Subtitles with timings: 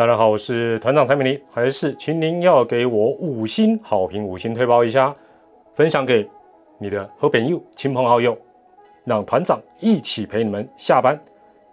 [0.00, 5.14] 大家好，我是团长蔡明黎，还是请您要给我五星好评，五星推包一下，
[5.74, 6.26] 分享给
[6.78, 8.34] 你的好朋友、亲朋好友，
[9.04, 11.20] 让团长一起陪你们下班。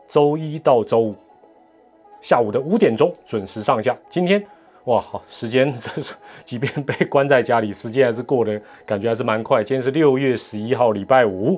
[0.10, 1.16] 周一到周五
[2.20, 3.98] 下午的五点钟准时上架。
[4.10, 4.46] 今天
[4.84, 5.74] 哇，好 时间，
[6.44, 9.64] 即便被关在家里，时间还是过得感觉还是蛮快。
[9.64, 11.58] 今天是六月十一号，礼拜五。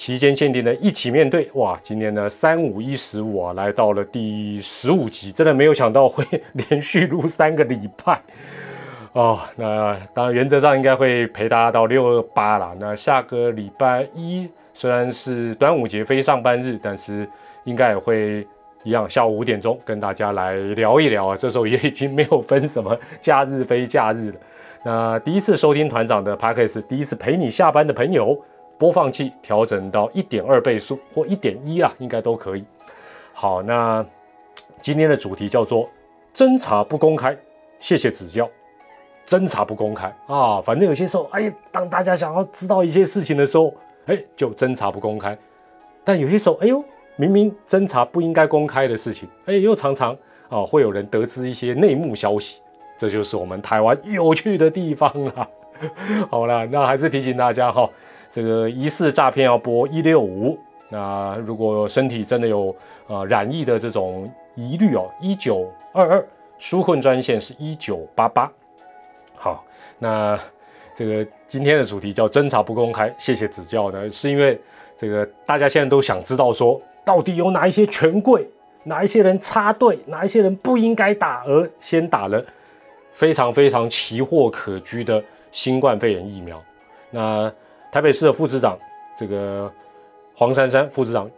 [0.00, 1.78] 期间限定的一起面对哇！
[1.82, 6.24] 今天的三五一十五啊，来到了第十五集，真的没有想到会
[6.70, 8.18] 连续录三个礼拜
[9.12, 9.38] 哦。
[9.56, 12.74] 那当然原则上应该会陪大家到六二八了。
[12.80, 17.28] 那下个礼拜一虽然是端午节非上班日，但是
[17.64, 18.46] 应该也会
[18.84, 21.36] 一样下午五点钟跟大家来聊一聊啊。
[21.36, 24.36] 这时候也已经没有分什么假日非假日了。
[24.82, 28.42] 那第一次收听团长的 p a c k a g e 第一次陪你下班的朋友。
[28.80, 32.64] 播放器调整到一点二倍速或一点一啊，应该都可以。
[33.34, 34.02] 好，那
[34.80, 35.86] 今天的主题叫做
[36.32, 37.36] 侦查不公开，
[37.76, 38.48] 谢谢指教。
[39.26, 43.74] 侦查不公开啊，反正有些时候，哎，当大家想要知道一些事情的时候，
[44.06, 45.36] 哎，就侦查不公开。
[46.02, 46.82] 但有些时候，哎呦，
[47.16, 50.16] 明明侦查不应该公开的事情，哎，又常常
[50.48, 52.62] 啊，会有人得知一些内幕消息。
[52.96, 55.46] 这就是我们台湾有趣的地方啦。
[56.30, 57.88] 好了，那还是提醒大家哈。
[58.30, 60.56] 这个疑似诈骗要拨一六五，
[60.88, 62.74] 那如果身体真的有
[63.08, 66.24] 呃染疫的这种疑虑哦，一九二二
[66.60, 68.48] 纾困专线是一九八八。
[69.34, 69.64] 好，
[69.98, 70.38] 那
[70.94, 74.56] 这个今天的主题叫侦查不公开，谢谢指教呢，是因为
[74.96, 78.48] 这个大家现在都想知道说，到底有哪一些权贵，
[78.84, 82.40] 哪一些人插队，哪一些人不应该打，而先打了
[83.12, 86.62] 非常非常奇货可居的新冠肺炎疫苗，
[87.10, 87.52] 那。
[87.90, 88.78] 台北市的副市长，
[89.16, 89.70] 这个
[90.32, 91.28] 黄珊珊副市长，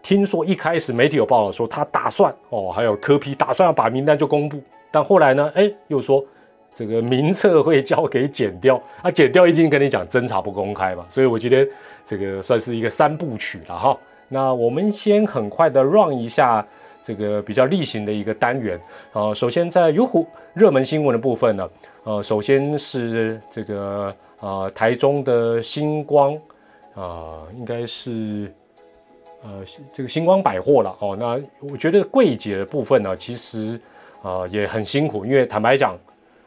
[0.00, 6.24] 听说一开始媒体有报道说他打算哦，还有柯批打算要把名单就公布，但后来呢，哎，又说
[6.72, 11.68] 这个名册会交给检调，啊，检调已经跟你讲侦查不公开嘛，所以我觉得
[12.04, 13.98] 这个算是一个三部曲了哈。
[14.28, 16.64] 那我们先很快的 run 一下
[17.02, 18.80] 这个比较例行的一个单元
[19.12, 21.68] 啊，首先在优虎热门新闻的部分呢，
[22.04, 24.14] 呃，首先是这个。
[24.42, 26.36] 啊，台中的星光
[26.96, 28.52] 啊，应该是
[29.44, 31.16] 呃这个星光百货了哦。
[31.16, 33.80] 那我觉得柜姐的部分呢，其实
[34.20, 35.96] 啊也很辛苦，因为坦白讲，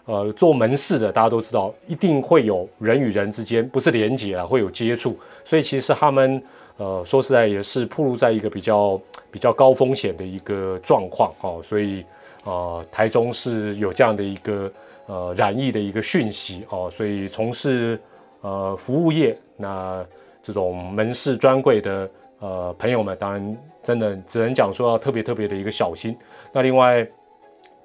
[0.03, 6.44] 呃做门市的大家都知道，一定会有人与人之间不是连接啊，会有接触，所以其实他们
[6.75, 9.00] 呃说实在也是暴露在一个比较
[9.31, 11.62] 比较高风险的一个状况哦。
[11.63, 12.03] 所以
[12.44, 14.69] 啊，台中是有这样的一个。
[15.07, 17.99] 呃，染疫的一个讯息哦，所以从事
[18.41, 20.03] 呃服务业那
[20.41, 26.17] 这种门市专柜的呃朋友们，当然真的只能讲说要特别特别的一个小心。
[26.51, 27.07] 那另外，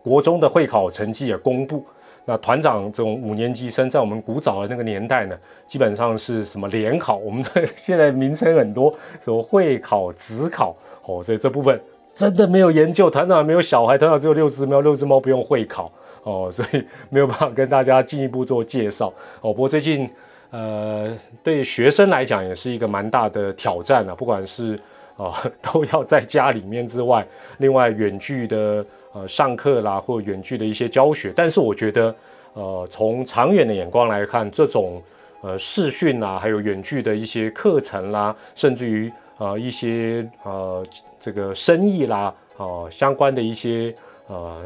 [0.03, 1.85] 国中的会考成绩也公布，
[2.25, 11.79] 那团长这种五年级生在我们古早的那个年代呢，基本上是什么联考，我们的 现在名称很多，什么会考、职考哦，所以这部分
[12.15, 13.11] 真的没有研究。
[13.11, 15.93] 团长没有小孩，团长只有六只猫，六只猫不用会考。
[16.23, 19.09] 哦， 所以没有办法跟大家进一步做介绍
[19.41, 19.53] 哦。
[19.53, 20.09] 不过最近，
[20.51, 24.15] 呃，对学生来讲也是一个蛮大的挑战啊。
[24.15, 24.79] 不管是
[25.17, 25.33] 啊，
[25.63, 27.27] 都要在家里面之外，
[27.59, 31.33] 另外远距的呃上课啦，或远距的一些教学。
[31.35, 32.15] 但是我觉得，
[32.55, 35.03] 呃，从长远的眼光来看，这种
[35.43, 40.85] 呃视讯啦，还有远距的一些课程啦，甚至于呃一些呃
[41.19, 43.95] 这个生意啦，哦相关的一些
[44.27, 44.63] 呃。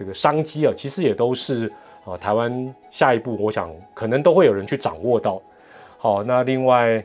[0.00, 1.70] 这个商机啊，其实也都是
[2.06, 5.42] 啊，台湾下一步，我想可能都会有人去掌握到。
[5.98, 7.04] 好，那另外，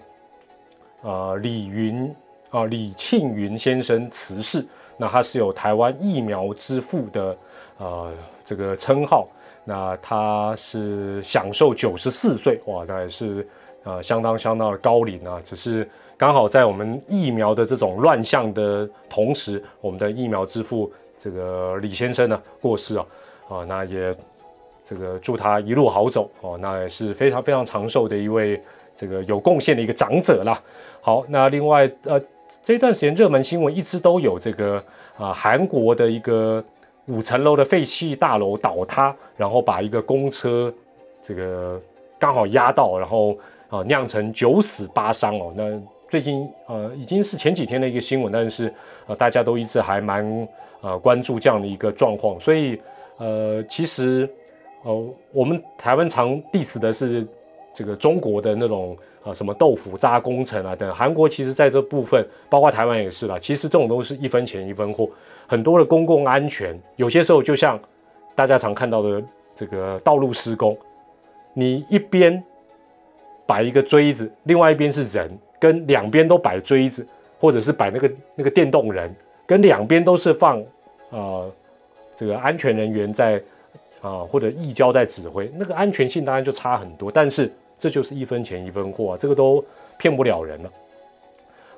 [1.02, 2.10] 呃，李云
[2.52, 7.38] 啊，李庆云先生辞世，那他是有台湾疫苗之父的
[7.80, 8.14] 呃
[8.46, 9.28] 这个称号，
[9.66, 13.46] 那他是享受九十四岁，哇，那也是
[13.84, 15.86] 呃相当相当的高龄啊，只是
[16.16, 20.90] 刚好在我们疫苗的这种乱象的同时，我们的疫苗之父。
[21.26, 23.06] 这个李先生呢过世啊，
[23.50, 24.16] 啊，那也
[24.84, 28.62] 这个祝他一路好走哦，那也是非常非常长寿的一位
[28.96, 30.62] 这个有贡献的一个长者啦。
[31.02, 32.22] 好，那另外呃
[32.62, 34.84] 这段时间热门新闻一直都有这个
[35.18, 36.64] 啊韩国的一个
[37.08, 40.72] 五层楼的废弃大楼倒塌，然后把一个公车
[41.24, 41.82] 这个
[42.20, 43.36] 刚好压到，然后
[43.68, 45.52] 啊酿成九死八伤哦。
[45.56, 48.74] 那最近呃已经是前几天的一个新闻，但是
[49.08, 50.48] 呃大家都一直还蛮。
[50.82, 52.80] 呃，关注这样的一个状况，所以
[53.18, 54.30] 呃，其实
[54.84, 57.26] 呃，我们台湾常 diss 的是
[57.74, 65.10] 这个中国的那种呃什么豆腐渣工程啊等，韩国其实在这部分，包括台湾也是啦，其实这种都是一分钱一分货，
[65.48, 67.80] 很多的公共安全，有些时候就像
[68.36, 69.24] 大家常看到的
[69.56, 70.78] 这个道路施工，
[71.56, 72.44] 你一边
[73.48, 77.06] 摆一个锥子，另外一边是人，跟两边都摆锥子，
[77.40, 79.14] 或者是摆那个那个电动人，
[79.46, 80.64] 跟两边都是放
[81.10, 81.52] 呃
[82.16, 83.42] 这个安全人员在。
[84.02, 87.10] 啊，或者义交在指挥，那个安全性当然就差很多。
[87.10, 89.66] 但是这就是一分钱一分货啊，这个都
[89.98, 90.72] 骗不了人了。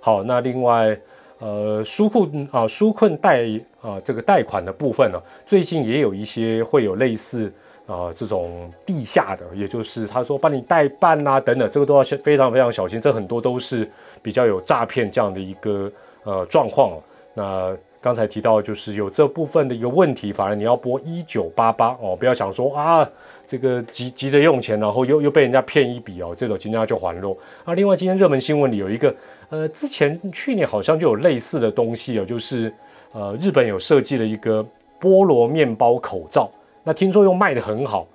[0.01, 0.97] 好，那另外，
[1.39, 3.45] 呃，纾困啊，纾困贷
[3.79, 7.49] 啊，这个贷款的部分呢，最近也有一些会有类似
[7.87, 13.01] 啊这种地下的，也就是他说帮你代办啊等等，这个都要非常非常小心。
[13.01, 13.89] 这很多都是
[14.21, 15.91] 比较有诈骗这样的一个
[16.23, 16.91] 呃状况。
[17.33, 23.09] 那刚才提到就是有这部分的一个问题，反而你要拨一九八八哦，不要想说啊，
[23.45, 27.35] 这个急急着用钱，然后又又被人家骗一笔哦，这种今天就还落。
[27.65, 29.13] 啊，另外今天热门新闻里有一个，
[29.49, 32.73] 呃，之前去年好像就有类似的东西哦，就是
[33.11, 34.65] 呃日本有设计了一个
[35.01, 36.49] 菠萝面包口罩，
[36.87, 38.07] 那听说又卖的很好。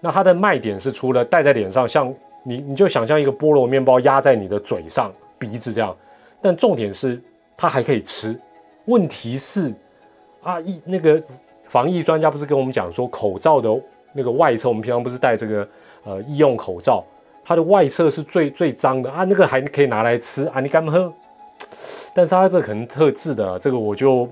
[0.00, 2.10] 那它的卖点是除了戴在脸上，像
[2.42, 5.94] 你你就想象一个菠萝面包压在你的嘴上、鼻子这样，
[6.40, 7.20] 但重点是
[7.58, 8.34] 它还可以吃。
[8.86, 9.70] 问题是，
[10.42, 11.22] 啊，疫那个
[11.66, 13.68] 防疫专家不是跟我们讲说，口罩的
[14.14, 15.68] 那个外侧，我们平常不是戴这个
[16.04, 17.04] 呃医用口罩，
[17.44, 21.12] 它的外侧是最最脏的啊，那个还可以拿来吃啊，你敢喝？
[22.14, 24.26] 但是它这可能特制的，这个我就，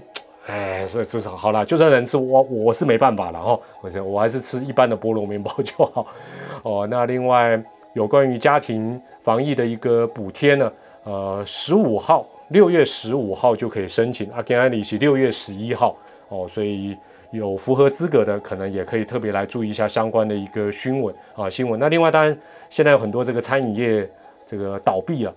[0.46, 6.06] 哎，所以至少好了，就算能吃，我我是没办法了哈，我我还是吃一般的菠萝面包就好。
[6.62, 7.60] 哦，那另外
[7.94, 10.72] 有关于家庭防疫的一个补贴呢，
[11.04, 12.26] 呃，十五号。
[12.50, 15.96] 六月十五号就可以申请，阿根安利是六月十一号
[16.28, 16.96] 哦，所以
[17.32, 21.81] 有符合资格的，可能也可以特别来注意一下相关的一个新闻啊新闻。
[21.81, 22.38] 那另外，当然
[22.69, 24.08] 现在有很多这个餐饮业
[24.46, 25.34] 这个倒闭了，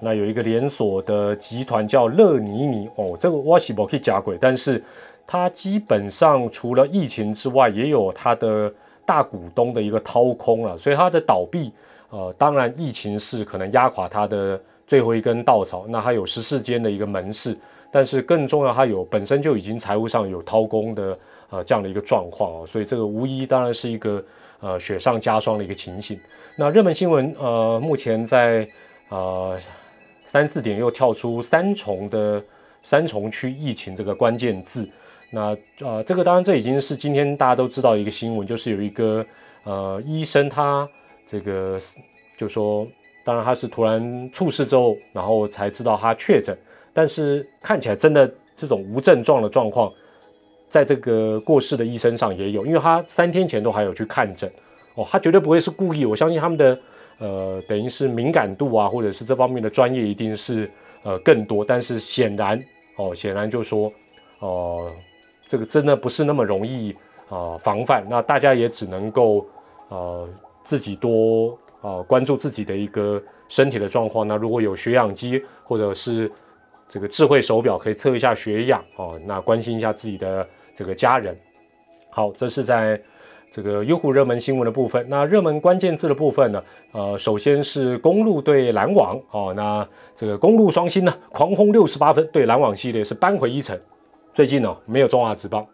[0.00, 4.82] 那有一个连锁的集团叫乐尼尼哦，这个我是不可以假鬼，但是
[5.26, 8.72] 它基本上除了疫情之外，也有它的
[9.04, 11.72] 大股东的一个掏空了，所以它的倒闭，
[12.10, 14.60] 呃，当然疫情是可能压垮它的。
[14.86, 17.58] 最后一根稻草，那它有十四间的一个门市，
[17.90, 21.18] 但是更重要，它有本身就已经财务上有掏空的
[21.50, 24.24] 呃这样的一个状况啊，所以这个无疑当然是一个
[24.60, 26.16] 呃雪上加霜的一个情形。
[26.54, 28.64] 那热门新闻呃，目前在
[29.08, 29.58] 呃
[30.26, 32.44] 三四点又跳出三重的
[32.82, 34.86] 三重区疫情这个关键字，
[35.30, 39.24] 那呃这个当然这已经是今天大家都知道一个新闻，就是有一个
[39.64, 40.86] 呃医生他
[41.26, 41.80] 这个
[42.36, 42.86] 就说。
[43.24, 46.56] 当然，他是突然猝死之后，然后才知道他确诊。
[46.94, 49.92] 但是看起来真的这种无症状的状况，
[50.68, 54.48] 在这个过世的医生上也有，因为他三天前都还有去看诊
[54.94, 56.04] 哦，他绝对不会是故意。
[56.04, 56.78] 我相信他们的
[57.18, 60.70] 呃，等于是敏感度啊，或者是这方面的专业一定是
[61.02, 61.64] 呃更多。
[61.64, 62.62] 但是显然
[62.96, 63.92] 哦，显然就说
[64.40, 64.90] 哦，
[65.48, 66.94] 这个真的不是那么容易
[67.28, 68.06] 啊防范。
[68.08, 69.46] 那大家也只能够
[69.88, 70.28] 呃
[70.62, 71.58] 自己多。
[71.82, 74.26] 啊，关注自己的一个身体的状况。
[74.26, 76.28] 那如果有血氧机或者是
[76.88, 79.20] 这个智慧手表，可以测一下血氧哦。
[79.24, 81.38] 那关心一下自己的这个家人。
[82.10, 83.00] 好，这是在
[83.56, 85.02] 这个优酷热门新闻的部分。
[85.08, 86.62] 那热门关键字的部分呢？
[86.92, 89.54] 呃，首先是公路对篮网哦。
[89.56, 93.74] 那这个公路双星呢，狂轰六十八分，对篮网系列是扳回一城。
[94.34, 95.66] 最近呢，没有中华职棒，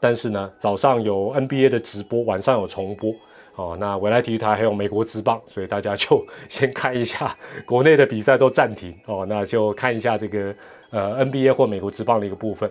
[0.00, 3.14] 但是呢，早上有 NBA 的直播，晚上有重播。
[3.54, 7.32] 哦，那未来体育台还有美国职棒，所以大家就先看一下
[7.64, 10.52] 国内的比赛都暂停哦，那就看一下这个
[10.90, 12.68] 呃 NBA 或美国职棒的一个部分。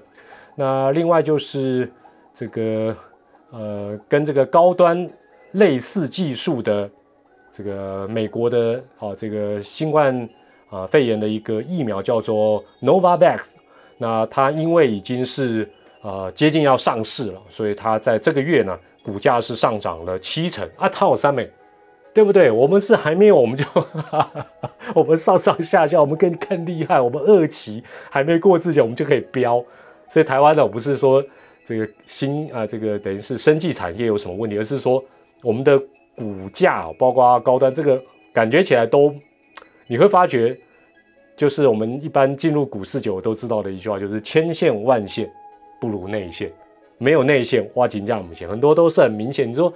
[0.56, 1.90] 那另外就是
[2.34, 2.94] 这个
[3.52, 5.10] 呃跟这个高端
[5.52, 6.90] 类似技术的
[7.52, 10.28] 这个美国的哦这个新冠
[10.70, 13.54] 啊肺炎的一个疫苗叫做 Novavax，
[13.98, 15.70] 那它因为已经是
[16.02, 18.76] 呃接近要上市了，所以它在这个月呢。
[19.04, 21.50] 股价是上涨了七成啊，它有三美，
[22.14, 22.52] 对不对？
[22.52, 23.82] 我们是还没有，我们就哈
[24.12, 24.46] 哈
[24.94, 27.02] 我们上上下下，我们更更厉害。
[27.02, 29.66] 我们二期还没过之前，我们就可以飙。
[30.08, 31.20] 所以台湾呢，不是说
[31.66, 35.04] 这个新啊，这个等于是生技产业有什么问题，而是说
[35.42, 35.80] 我们的
[36.16, 38.02] 股价，包括高端，这个
[38.34, 39.14] 感觉起来都
[39.88, 40.58] 你会发觉，
[41.36, 45.32] 就是我们一般进入股市久都知道的一句话，就是千线万线
[45.80, 46.52] 不如内线。
[46.98, 49.50] 没有内线，挖金价不行，很多都是很明显。
[49.50, 49.74] 你说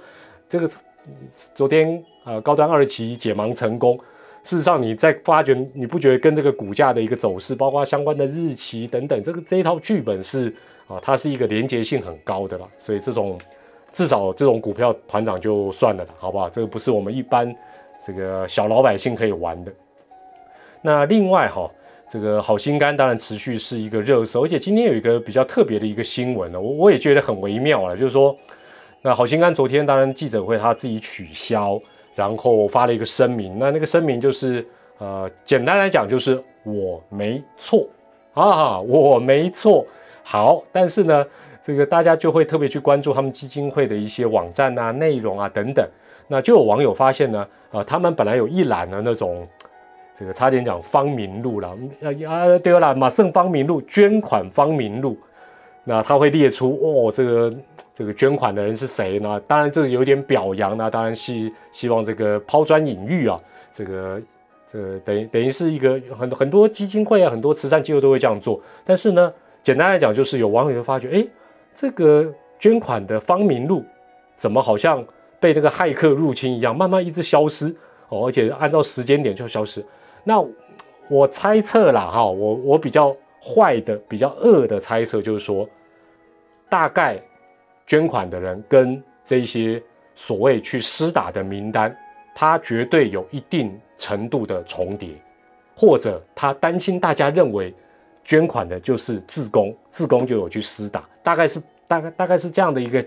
[0.48, 0.70] 这个
[1.52, 3.98] 昨天呃高端二期解盲成功，
[4.44, 10.54] 事实上你在发觉，你不觉得跟这个股价的一个走势，包括相关的日期等等，这个这一套剧本是
[10.88, 12.66] 啊，它是一个连结性很高的啦。
[12.78, 13.38] 所以这种
[13.90, 16.48] 至少这种股票团长就算了了，好不好？
[16.48, 17.54] 这个不是我们一般
[18.04, 19.72] 这个小老百姓可以玩的。
[20.82, 21.68] 那另外哈，
[22.08, 28.36] 这个好心肝当然持续是一个热搜，而且今天有一个比较特别的一个新闻呢，我我也觉得很微妙了，就是说，
[29.02, 31.80] 那好心肝昨天当然记者会他自己取消，
[32.14, 34.64] 然后发了一个声明，那那个声明就是
[34.98, 37.88] 呃，简单来讲就是我没错
[38.34, 39.84] 啊，我没错。
[40.28, 41.24] 好，但是呢，
[41.62, 45.88] 这个大家就会特别去关注他们基金会的一些网站啊、内容啊等等。
[46.26, 49.46] 那就有网友发现呢，啊，他们本来有一栏的那种，
[50.12, 51.68] 这个差点讲方明路了，
[52.02, 55.16] 啊啊，对了，马胜方明路捐款方明路，
[55.84, 57.56] 那他会列出哦，这个
[57.94, 59.40] 这个捐款的人是谁呢？
[59.46, 63.40] 当然这个有点表扬呢，当然是希望这个抛砖引玉啊，
[63.70, 64.20] 这个
[64.66, 69.32] 这等于等于是一个很很多基金会啊，很多慈善机构都会这样做，但是呢。
[69.66, 71.26] 简单来讲，就是有网友就发觉，哎，
[71.74, 73.84] 这个捐款的方明路
[74.36, 75.04] 怎么好像
[75.40, 77.74] 被那个骇客入侵一样，慢慢一直消失
[78.08, 79.84] 哦，而且按照时间点就消失。
[80.22, 80.40] 那
[81.08, 85.68] 我猜测啦，哈，我我比较坏的、比较恶的猜测就是说，
[86.68, 87.20] 大概
[87.88, 89.82] 捐款的人跟这些
[90.14, 91.92] 所谓去施打的名单，
[92.36, 95.08] 他绝对有一定程度的重叠，
[95.74, 97.74] 或者他担心大家认为。
[98.26, 103.02] 捐款的就是自工，自工就有去私打，大概是大概大概是这样的一个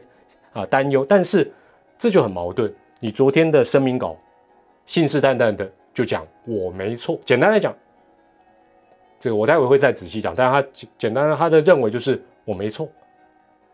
[0.54, 1.52] 啊担忧，但是
[1.98, 2.74] 这就很矛盾。
[3.02, 4.16] 你昨天的声明稿
[4.86, 7.76] 信誓旦旦的就讲我没错，简单来讲，
[9.20, 12.88] 这个我待会会再仔细讲，但是他简简单他的认为就是我没错，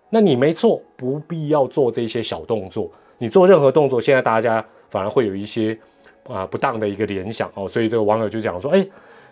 [0.09, 5.77] 那你没错，不必要做这些小动作，你做任何动作，现在大家反而会有一些
[6.27, 8.83] 啊不当的一个联想哦，所以这个网友就讲说，哎。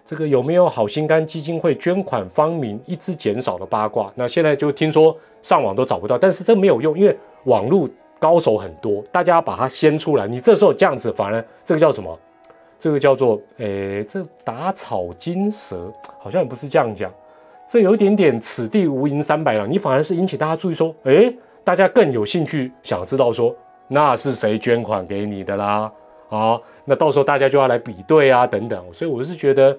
[0.06, 4.12] 这个有没有好心肝基金会捐款方明一直减少的八卦？
[4.16, 10.28] 那现在就听说上网都找不到，但是这没有用，因为网络高手很多，大家把它掀出来。
[10.28, 12.20] 你这时候这样子，反而这个叫什么？
[12.78, 17.10] 这个叫做诶，这打草惊蛇，好像也不是这样讲。
[17.66, 21.34] 这有一点点此地无银三百两，你反而是引起大家注意说，诶，
[21.64, 23.56] 大家更有兴趣想知道说，
[23.88, 25.90] 那是谁捐款给你的啦？
[26.28, 26.60] 啊？
[26.86, 29.78] 那到时候大家就要来比对啊，等等，所以我是觉得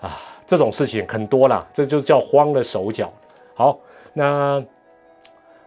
[0.00, 3.12] 啊，这种事情很多啦，这就叫慌了手脚。
[3.54, 3.78] 好，
[4.12, 4.62] 那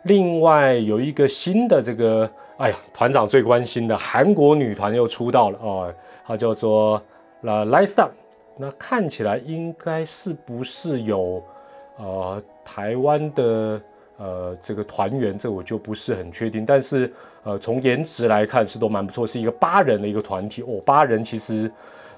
[0.04, 5.94] 另外有一个新的这个，哎呀，团长最关心的韩国女团又出道了哦，
[6.26, 7.02] 她叫做
[7.42, 8.12] 那 l i s e Up，
[8.58, 11.44] 那看起来应该是不是有
[11.98, 13.82] 呃台湾的。
[14.20, 17.10] 呃，这个团员这我就不是很确定，但是
[17.42, 20.82] 呃，从颜值来看是都蛮不错，是一个八人的一个团体哦。
[20.86, 21.72] 八人其实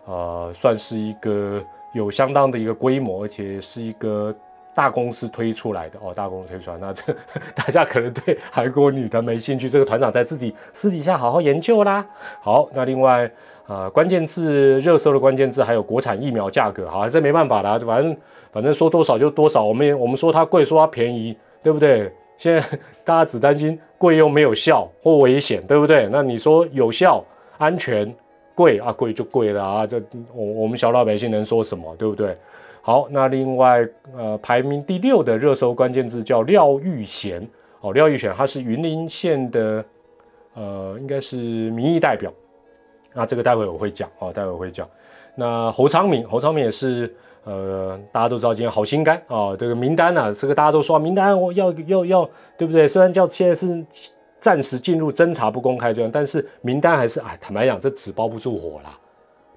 [0.06, 4.34] 呃算是一个有相当的一个规模，而且是一个
[4.74, 6.12] 大公司推出来的哦。
[6.12, 7.16] 大公司推出来，那这
[7.54, 12.04] 大家可能对韩国女团没兴趣，这个团长在自己私底下好好研究啦。
[12.42, 13.30] 好，那另外
[13.68, 18.18] 呃关键字热搜的关键字还有国产疫苗价格，好，这没办法啦，反正
[18.52, 21.38] 反正说多少就多少，我们也我们说它贵，说它便宜。
[21.64, 22.12] 对不对？
[22.38, 26.10] 现在大家只担心贵又没有效或危险，对不对？
[26.12, 27.24] 那你说有效、
[27.60, 28.12] 安全、
[28.56, 29.86] 贵啊，贵就贵了啊！
[29.86, 30.02] 这
[30.34, 31.96] 我我们小老百姓能说什么？
[31.98, 32.36] 对不对？
[32.82, 33.88] 好，那另外
[34.18, 37.48] 呃，排名第六的热搜关键字叫廖玉贤
[37.82, 39.86] 哦，廖玉贤他是云林县的
[40.56, 42.34] 呃，应该是民意代表。
[43.14, 44.90] 那这个待会我会讲哦，待会我会讲。
[45.36, 47.14] 那侯昌明，侯昌明也是。
[47.44, 52.88] 呃，大家都知道今天好心肝啊，这个名单啊，这个大家都说名单我要要要，对不对？
[52.88, 53.84] 虽然叫现在是
[54.38, 58.98] 暂时进入侦查不公开这样，但是名单还是哎，坦白讲，这纸包不住火啦，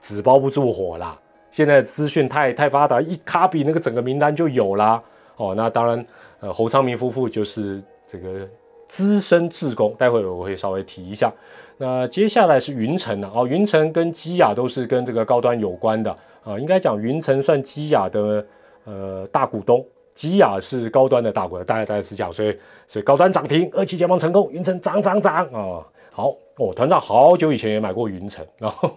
[0.00, 1.18] 纸包不住火啦。
[1.50, 5.00] 现在资讯太太发达，一卡比那个整个名单就有啦。
[5.36, 6.06] 哦，那当然，
[6.40, 8.48] 呃，侯昌明夫妇就是这个
[8.88, 11.32] 资深志工，待会我会稍微提一下。
[11.76, 16.16] 那接下来是云城了哦，云城跟基亚都是跟这个高端有关的。
[16.44, 18.46] 啊，应该讲云城算基亚的
[18.84, 19.84] 呃大股东，
[20.14, 25.80] 基亚是高端的大股东，大概大概是这样，所以所以高端涨停，二期解放成功，云城涨涨涨啊！
[26.12, 28.94] 好哦，团长好久以前也买过云城，然后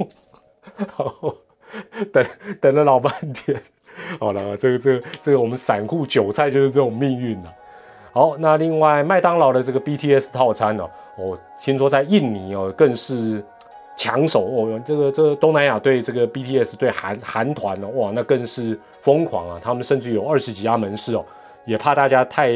[0.76, 1.36] 然后
[2.12, 2.26] 等
[2.60, 3.60] 等了老半天，
[4.20, 7.54] 好了，这个这个这个我们散户韭菜就是这种命运了。
[8.12, 10.86] 好，那另外麦当劳的这个 BTS 套餐呢，
[11.18, 13.44] 我听说在印尼哦更是。
[13.98, 19.60] 抢手哦，这个这个东南亚对这个 BTS 对韩韩团哦，哇，那更是疯狂啊！
[19.62, 21.26] 他们甚至有二十几家门市哦，
[21.66, 22.52] 也怕大家太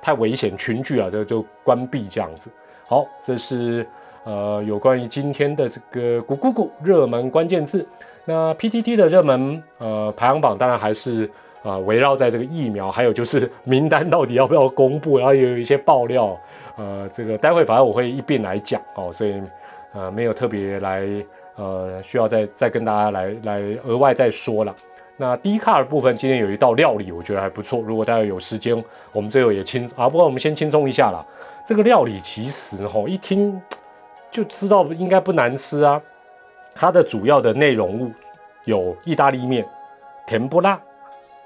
[0.00, 2.48] 太危险群聚啊，这就关闭这样子。
[2.86, 3.84] 好，这是
[4.22, 7.86] 呃有关于今天的这个咕咕咕热门关键字。
[8.24, 11.28] 那 PTT 的热门呃排行榜当然还是
[11.64, 16.38] 啊，围绕在这个疫苗，还有就是 名单到底要不要公布，然后也有一些爆料，
[16.76, 19.42] 呃，这个待会反正我会一并来讲哦，所以
[19.94, 21.06] 呃没有特别来
[21.56, 24.74] 呃需要再再跟大家来来额外再说了。
[25.16, 27.80] 那低卡的部分，今天有一道料理，我觉得还不错。
[27.80, 31.24] 如果大家有时间，我们最后也轻啊，不过我们先轻松一下啦。
[31.64, 33.60] 这个料理其实吼一听
[34.30, 36.02] 就知道应该不难吃啊。
[36.74, 38.10] 它的主要的内容物
[38.64, 39.64] 有意大利面、
[40.26, 40.80] 甜不辣。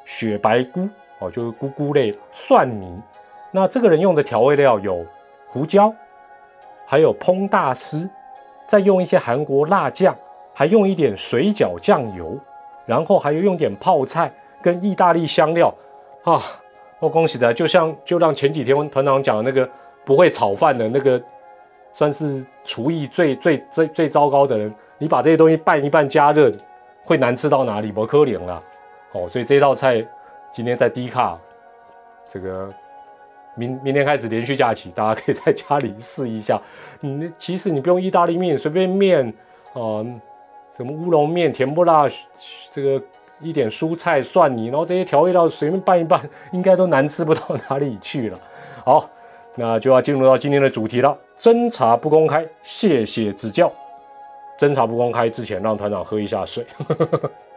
[0.07, 0.89] 雪白菇
[1.19, 2.99] 哦，就是菇菇类蒜泥。
[3.51, 5.05] 那这个人用的调味料有
[5.47, 5.95] 胡椒，
[6.87, 8.09] 还有烹大师，
[8.69, 10.15] 再用一些韩国辣酱，
[10.55, 12.39] 还用一点水饺酱油，
[12.85, 15.75] 然后还有用点泡菜跟意大利香料
[16.25, 16.41] 啊。
[17.01, 19.67] 我恭喜的，就像就让前几天团长讲的那个
[20.05, 21.21] 不会炒饭的那个，
[21.93, 26.53] 算是厨艺最最最最糟糕的人，你把这些东西拌一拌加热，
[27.05, 27.91] 会难吃到哪里？
[27.91, 28.63] 不可怜了。
[29.13, 30.05] 哦，所以这道菜
[30.51, 31.39] 今天在低卡，
[32.29, 32.69] 这个
[33.59, 36.61] 明明天开始连续假期，大家可以在家里试一下。
[37.01, 39.27] 你 其实你不用意大利面，随便面
[39.75, 40.01] 啊，
[40.75, 42.09] 什么乌龙面、甜不辣，
[42.73, 43.03] 这个
[43.41, 46.21] 一点蔬菜、蒜泥，然后这些调味料随便拌一拌，
[46.53, 48.39] 应该都难吃不到哪里去了。
[48.87, 49.11] 好，
[49.57, 51.19] 那就要进入到今天的主题了。
[51.37, 53.73] 侦查不公开，谢谢指教。
[54.59, 56.65] 侦查不公开之前，让团长喝一下水。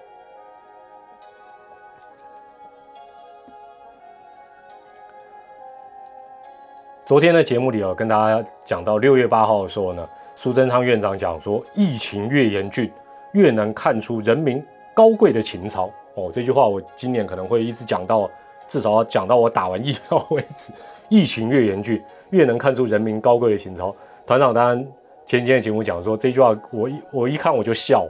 [7.11, 12.89] 昨天的节目里啊，跟大家讲到六月八号的时候呢，苏贞昌院长讲说，疫情越严峻，
[13.33, 15.91] 越能看出人民高贵的情操。
[16.13, 18.29] 哦，这句话我今年可能会一直讲到，
[18.69, 20.71] 至少要讲到我打完疫苗为止。
[21.09, 23.93] 疫情越严峻，越能看出人民高贵的情操。
[24.25, 24.77] 团长当然
[25.25, 28.07] 前几天的节目讲说这句话，我一我一看我就笑。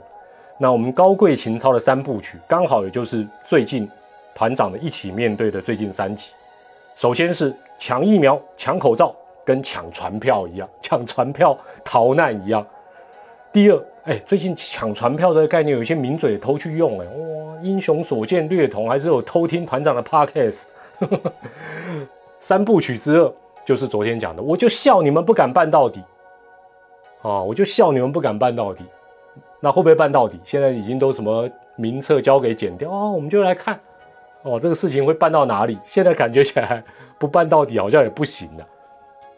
[0.58, 3.90] 那我们高贵情操的三部曲，刚好也就是最近
[4.32, 6.34] 团长的一起面对的最近三集。
[6.94, 9.14] 首先是抢疫苗、抢口罩，
[9.44, 12.64] 跟抢船票一样， 抢船票逃难一样。
[13.52, 20.64] 第二，哎，最近抢船票这个概念，有一些名嘴偷去用，哎，哇，英雄所见略同，还是有偷听团长的 podcast。
[22.38, 23.32] 三部曲之二
[23.64, 26.02] 就是昨天讲的，我就笑你们不敢办到底，
[27.22, 28.84] 啊，我就笑你们不敢办到底。
[29.60, 30.40] 那会不会办到底？
[30.44, 33.10] 现在已经都什么名册交给剪掉啊？
[33.10, 33.78] 我们就来看。
[34.42, 35.78] 哦，这个事情会办到哪里？
[35.84, 36.82] 现在感觉起来
[37.18, 38.64] 不办到底好像也不行了。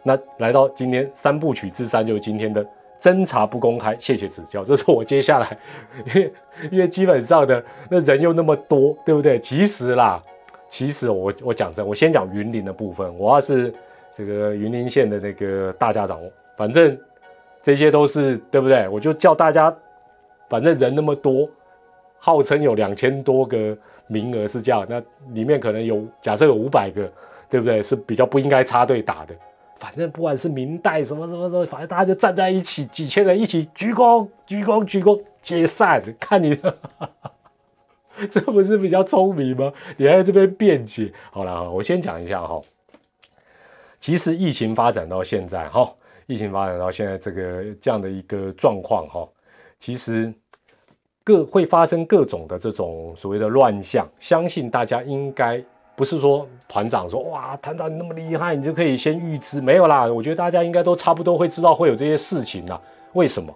[0.03, 2.65] 那来到今天三部曲之三，就是今天的
[2.99, 4.65] 侦查不公开，谢谢指教。
[4.65, 5.59] 这是我接下来，
[6.07, 6.35] 因 为
[6.73, 9.39] 因为基本上的那人又那么多，对不对？
[9.39, 10.23] 其实啦，
[10.69, 13.19] 其实我我讲真，我先讲云林的部分。
[13.19, 13.73] 我要是
[14.15, 16.19] 这个云林县的那个大家长，
[16.57, 16.99] 反正
[17.63, 18.89] 这些都是对不对？
[18.89, 19.75] 我就叫大家，
[20.49, 21.49] 反正人那么多，
[22.19, 23.77] 号称有两千多个。
[24.07, 27.11] 名额是这样，那里面可能有假设有五百个，
[27.49, 27.83] 对不对？
[27.83, 29.35] 是比较不应该插队打的。
[29.79, 36.03] 反正不管是明代什么什么什么，反正大家就站在一起，几千人一起鞠躬、鞠躬、鞠躬，解散。
[36.19, 36.59] 看你，
[38.31, 39.73] 这不是比较聪明吗？
[39.97, 41.13] 你还在这边辩解。
[41.31, 42.61] 好了，我先讲一下哈。
[43.99, 45.93] 其实疫情发展到现在哈，
[46.27, 49.29] 疫情发展到现在这个这样的一个状况哈，
[49.79, 50.33] 其实。
[51.25, 55.59] 各会发生各种的这种所谓的乱象，相信大家应该
[55.97, 60.05] 不是说团长说哇，团长你那么厉害，你就可以先预知没有啦。
[60.05, 62.79] 我觉得大家应该都差不多会知道会有这些事情啦。
[63.15, 63.51] 为什么？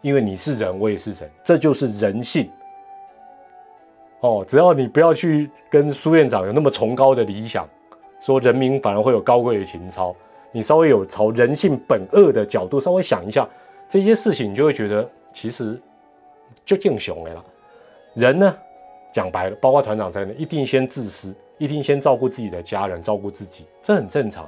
[0.00, 2.50] 因为你是人，我也是人，这就是人性。
[4.20, 7.68] 哦，只要你不要去跟苏院长有那么崇高的理想，
[8.18, 10.16] 说人民反而会有高贵的情操，
[10.52, 13.46] 你稍微有朝人性本恶的角度稍微想一下
[13.86, 15.78] 这些事情，你就会觉得其实。
[16.68, 17.42] 就敬雄的了，
[18.12, 18.54] 人呢，
[19.10, 24.46] 讲白了，包括团长在内，一定先自私，一定先照顾自己的家人，照顾自己，这很正常。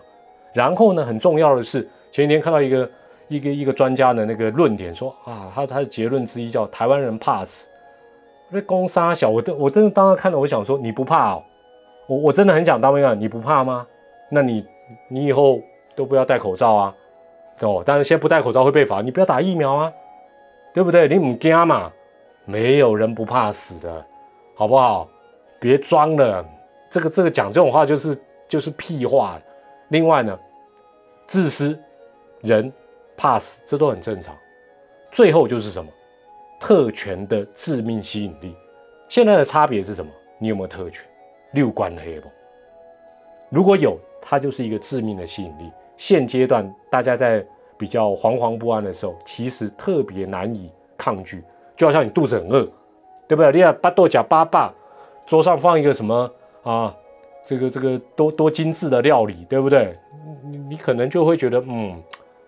[0.53, 1.81] 然后呢，很重要的是，
[2.11, 2.91] 前几天看到一个
[3.29, 7.71] 一个一个专家的那个论点，说啊，他他的结论之一叫台湾人怕死。
[8.51, 11.43] 那攻杀小，我真我真的当时看到，我想说你不怕哦，
[12.07, 13.87] 我我真的很想当面讲，你不怕吗？
[14.29, 14.67] 那你
[15.09, 15.59] 你以后
[15.97, 16.95] 都不要戴口罩啊，
[17.61, 19.91] 哦，但是先不戴口罩会被罚，你不要打疫苗啊，
[20.75, 21.09] 对不对？
[21.09, 21.91] 你唔惊嘛？
[22.51, 24.07] 没有人不怕死的，
[24.57, 25.09] 好不好？
[25.61, 26.45] 别装了，
[26.91, 29.41] 这个这个讲这种话就是就是屁话。
[29.91, 30.37] 另外呢，
[31.29, 31.79] 自私，
[32.41, 32.73] 人
[33.17, 34.37] 怕死，这都很正常。
[35.13, 35.89] 最后就是什么？
[36.59, 38.57] 特权的致命吸引力。
[39.09, 40.11] 现在的差别是什么？
[40.39, 41.05] 你有没有特权？
[41.53, 42.29] 六关黑不？
[43.49, 45.71] 如果有，它就是一个致命的吸引力。
[45.97, 47.45] 现阶段大家在
[47.77, 51.45] 比较惶惶不安的时候，其实特别难以抗拒。
[51.81, 52.69] 就好像你肚子很饿，
[53.27, 53.51] 对不对？
[53.53, 54.71] 你要巴豆夹巴巴，
[55.25, 56.31] 桌上放一个什么
[56.63, 56.95] 啊，
[57.43, 59.95] 这个这个多多精致的料理，对不对？
[60.45, 61.99] 你你可能就会觉得，嗯，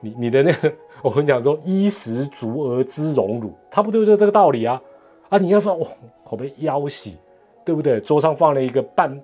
[0.00, 4.78] 你你的那个， 我们讲说衣食足而知荣辱，差不多就这个道理啊。
[5.30, 5.88] 啊，你要说哇，
[6.22, 7.16] 口碑腰喜，
[7.64, 7.98] 对不对？
[8.00, 9.18] 桌上放了一个半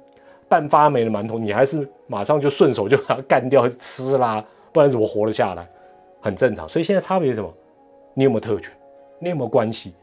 [0.48, 4.42] 半发霉的馒头，你还是马上就顺手就把它干掉吃啦，
[4.72, 5.68] 不然怎么活得下来？
[6.22, 6.66] 很正常。
[6.66, 7.52] 所以现在差别是什么？
[8.14, 8.72] 你有没有特权？
[9.18, 9.94] 你有没有关系？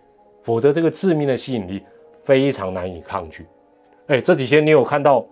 [0.42, 1.84] 否则这个致命的吸引力
[2.24, 3.46] 非常难以抗拒。
[4.08, 5.26] 哎，这几天你有看到？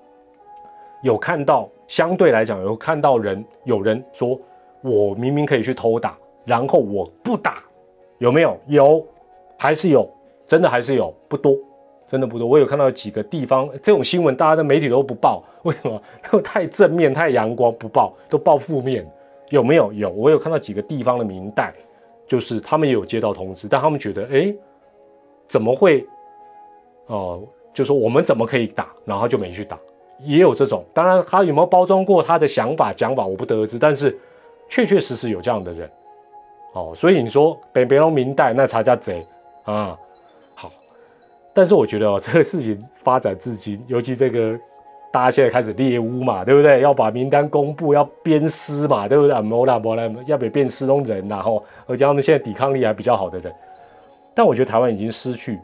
[1.03, 1.69] 有看到？
[1.85, 4.39] 相对来讲，有看到人有人说，
[4.81, 7.63] 我明明可以去偷打，然后我不打，
[8.17, 8.57] 有没有？
[8.67, 9.05] 有，
[9.57, 10.09] 还是有。
[10.45, 11.57] 真的还是有不多，
[12.07, 12.47] 真的不多。
[12.47, 16.01] 我有看到几个地方这种新闻，大家的媒体都不报，为什么？
[16.29, 19.09] 都太正面、太阳光，不报都报负面。
[19.49, 19.91] 有没有？
[19.93, 20.09] 有。
[20.09, 21.73] 我有看到几个地方的明代，
[22.27, 24.53] 就是他们也有接到通知，但他们觉得，哎，
[25.47, 26.07] 怎么会？
[27.07, 29.77] 哦，就说我们怎么可以打，然后就没去打。
[30.19, 33.77] 也有这种，当然他有没有包装过他的想法、讲法，我不得而知。
[33.77, 34.17] 但是
[34.69, 35.89] 确确实实有这样的人。
[36.73, 39.25] 哦，所以你说北北龙明代那才叫贼
[39.65, 39.97] 啊。
[40.55, 40.71] 好
[41.53, 44.57] 但是我觉得哦，这个事情发展至今，尤其这个
[45.13, 46.81] 大家现在开始猎巫嘛，对不对？
[46.81, 49.41] 要把名单公布，要鞭尸嘛，对不对？
[49.41, 53.53] 摩拉摩拉要被变失踪人，然后而且他们现在抵抗力还比较好的人。
[54.33, 55.59] 但我觉得台湾已经失去，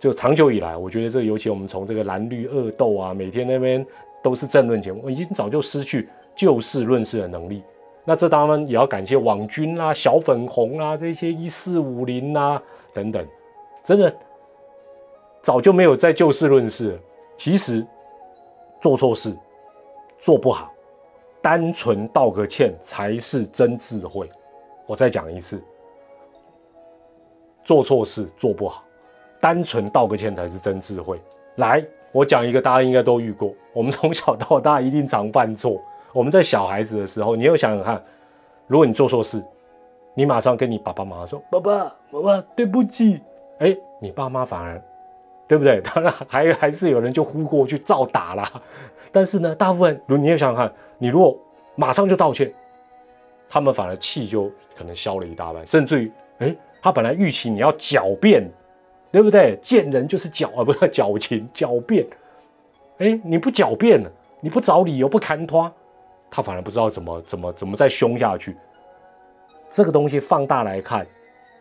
[0.00, 3.86] 就长久以来，我觉得这尤其我们从这个蓝绿恶斗啊，每天那边
[4.20, 7.62] 都是政论节目，已经早就失去就事论事的能力。
[8.04, 12.60] 那这当然也要感谢网军啦、小粉红啦这些一四五零啦
[12.92, 13.24] 等等，
[13.84, 14.12] 真的。
[15.40, 16.98] 早就没有再就事论事。
[17.36, 17.86] 其实
[18.86, 19.36] 做错事
[20.16, 20.72] 做不好，
[21.42, 24.30] 单纯道个歉才是真智慧。
[24.86, 25.60] 我再讲一次，
[27.64, 28.84] 做错事做不好，
[29.40, 31.20] 单纯道个歉才是真智慧。
[31.56, 33.52] 来，我讲一个大家应该都遇过。
[33.72, 35.82] 我们从小到大一定常犯错。
[36.12, 38.00] 我们在小孩子的时候，你又想想看，
[38.68, 39.44] 如果你做错事，
[40.14, 43.20] 你马上跟你爸爸妈妈说：“爸爸妈妈，对不起。”
[43.58, 44.80] 哎，你爸妈反而。
[45.48, 45.80] 对不对？
[45.84, 48.50] 当然还还是有人就呼过去照打啦。
[49.12, 51.38] 但是呢，大部分如你也想想看，你如果
[51.74, 52.52] 马上就道歉，
[53.48, 58.50] 他们反而气就可能消了一大半，甚至于，哎，他本来预期你要狡辩，
[59.10, 59.58] 对不对？
[59.62, 62.06] 见人就是狡啊，不是矫情，狡辩。
[62.98, 65.72] 哎，你不狡辩了，你不找理由不砍他，
[66.30, 68.56] 他反而不知道怎么怎么怎么再凶下去。
[69.68, 71.06] 这个东西放大来看，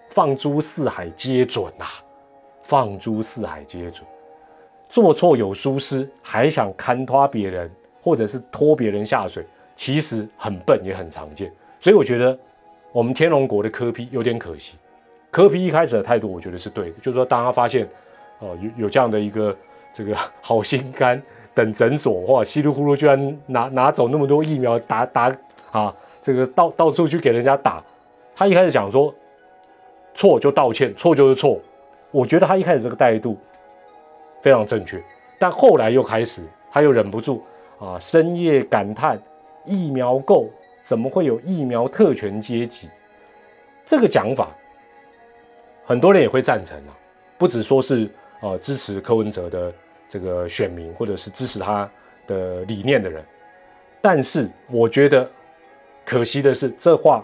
[0.10, 1.86] 放诸四海皆准呐。
[2.66, 4.04] 放诸四海皆准，
[4.90, 7.70] 做错有疏失，还想看拖别人，
[8.02, 11.52] 或者是拖别人下水，其实很笨，也很常见。
[11.80, 12.38] 所以我觉得
[12.92, 14.74] 我们天龙国的科批有点可惜。
[15.30, 17.88] 科批一开始的态度，我觉得是对的，就是说，当他发现
[18.40, 19.56] 哦有有这样的一个
[19.94, 21.22] 这个好心肝
[21.54, 25.38] 等诊所，哇，稀里糊涂居然拿拿走那么多疫苗，打打
[25.72, 27.84] 啊，这个到到处去给人家打，
[28.36, 29.14] 他一开始想说
[30.16, 31.60] 错就道歉，错就是错。
[32.16, 33.38] 我觉得他一开始这个态度
[34.42, 35.04] 非常正确，
[35.38, 37.44] 但后来又开始，他又忍不住
[37.78, 39.22] 啊，深夜感叹：
[39.66, 40.50] 疫苗够，
[40.82, 42.90] 怎么会有疫苗特权阶级？
[43.84, 44.56] 这个讲法，
[45.84, 46.96] 很多人也会赞成啊，
[47.38, 49.74] 不只说是呃支持柯文哲的
[50.08, 51.90] 这个选民，或者是支持他
[52.28, 53.22] 的理念的人。
[54.00, 55.30] 但是我觉得
[56.06, 57.22] 可惜的是，这话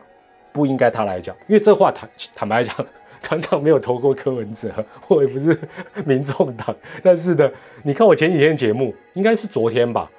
[0.51, 2.75] 不应该他来讲，因为这话坦坦白讲。
[3.21, 4.69] 团长没有投过柯文哲，
[5.07, 5.57] 我也不是
[6.05, 7.49] 民众党，但是呢，
[7.83, 10.09] 你看我前几天节目，应该是昨天吧，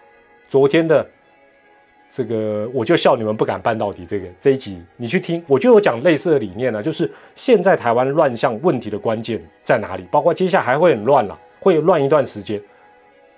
[0.49, 1.07] 昨天的
[2.11, 10.07] 这个我就笑你们不敢办到底这个这一集，你去听，我就有讲类似的理念呢，就是现在台湾乱象问题的关键在哪里？
[10.11, 12.63] 包括接下来还会很乱了，会乱一段时间，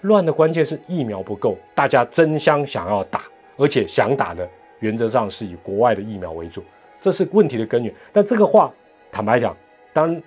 [0.03, 3.23] 乱的关键是疫苗不够，大家争相想要打，
[3.57, 4.49] 而且想打的
[4.81, 6.63] 原则上是以国外的疫苗为主，
[7.01, 7.93] 这是问题的根源。
[8.13, 8.73] 但这个话。
[9.15, 9.57] 坦白讲，
[9.93, 10.21] 当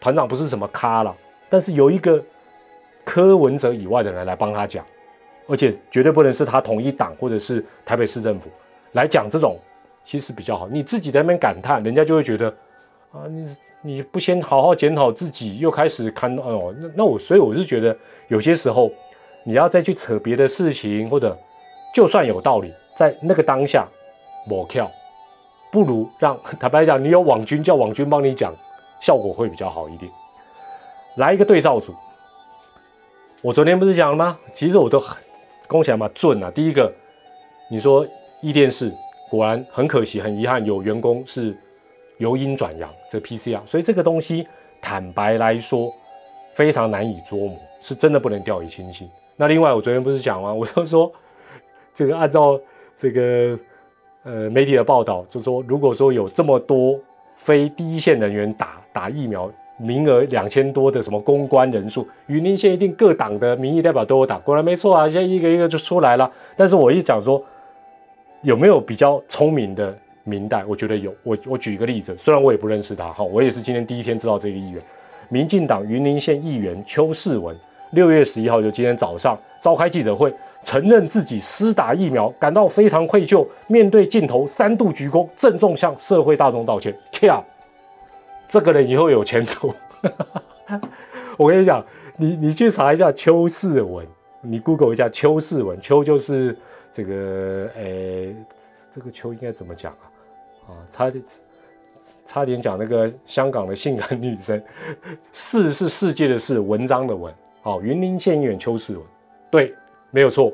[0.00, 1.14] 团长不是什么咖了，
[1.46, 2.24] 但是有一个
[3.04, 4.82] 柯文哲以外的人来帮他讲，
[5.46, 8.48] 而且绝对不能是他同一党或者是台北市政府
[8.92, 9.58] 来讲这种，
[10.02, 10.66] 其实比较好。
[10.68, 12.48] 你自己在那边感叹，人家就会觉得
[13.12, 17.94] 啊，你你不先好好检讨自己，又开始看哦，那那我所以我是觉得
[18.28, 18.90] 有些时候
[19.44, 21.36] 你要再去扯别的事情，或者
[21.94, 23.86] 就算有道理，在那个当下
[24.46, 24.90] 抹跳。
[25.70, 28.54] 不如让坦白讲，你有网军叫网军帮你讲，
[29.00, 30.10] 效果会比较好一点。
[31.16, 31.94] 来一个对照组，
[33.42, 34.38] 我昨天不是讲了吗？
[34.52, 35.16] 其实我都很
[35.66, 36.50] 恭喜嘛，准啊！
[36.50, 36.92] 第一个，
[37.70, 38.06] 你说
[38.40, 38.92] 一电视
[39.30, 41.56] 果然很可惜，很遗憾，有员工是
[42.18, 44.46] 由阴转阳，这 PCR，所以这个东西
[44.80, 45.92] 坦白来说
[46.54, 47.58] 非常难以捉摸。
[47.80, 49.08] 是真的不能掉以轻心。
[49.36, 50.52] 那另外，我昨天不是讲吗？
[50.52, 51.12] 我就说，
[51.94, 52.60] 这个按照
[52.96, 53.56] 这个
[54.24, 56.98] 呃媒体的报道，就说如果说有这么多
[57.36, 66.30] 非第一线人员打打疫苗，名额两千多的什么公关人数，云林县一定各党的民意代表都有打，果然没错啊，现在一个一个就出来了。
[66.56, 67.42] 但是我一讲说，
[68.42, 70.64] 有没有比较聪明的民代？
[70.66, 71.14] 我觉得有。
[71.22, 74.82] 我我举一个例子，虽然我也不认识他，哈，我也是今天第一天知道这个议员，
[75.28, 77.56] 民进党云林县议员邱世文。
[77.92, 80.30] 六月十一号，就今天早上召开记者会，
[80.62, 83.46] 承认自己施打疫苗，感到非常愧疚。
[83.66, 86.96] 面对镜头，三度鞠躬，郑重向社会大众道歉。
[87.10, 87.44] 跳，
[88.46, 89.72] 这个人以后有前途。
[91.36, 91.84] 我跟你讲，
[92.16, 94.06] 你你去查一下邱世文，
[94.40, 96.56] 你 Google 一下邱世文，邱就是
[96.92, 98.34] 这个，诶，
[98.90, 100.04] 这个邱应该怎么讲啊？
[100.68, 101.24] 啊，差点
[102.24, 104.62] 差点讲那个香港的性感女生，
[105.32, 107.32] 世是世界的世，文章的文。
[107.62, 109.04] 好，云林县议员邱世文，
[109.50, 109.74] 对，
[110.10, 110.52] 没有错。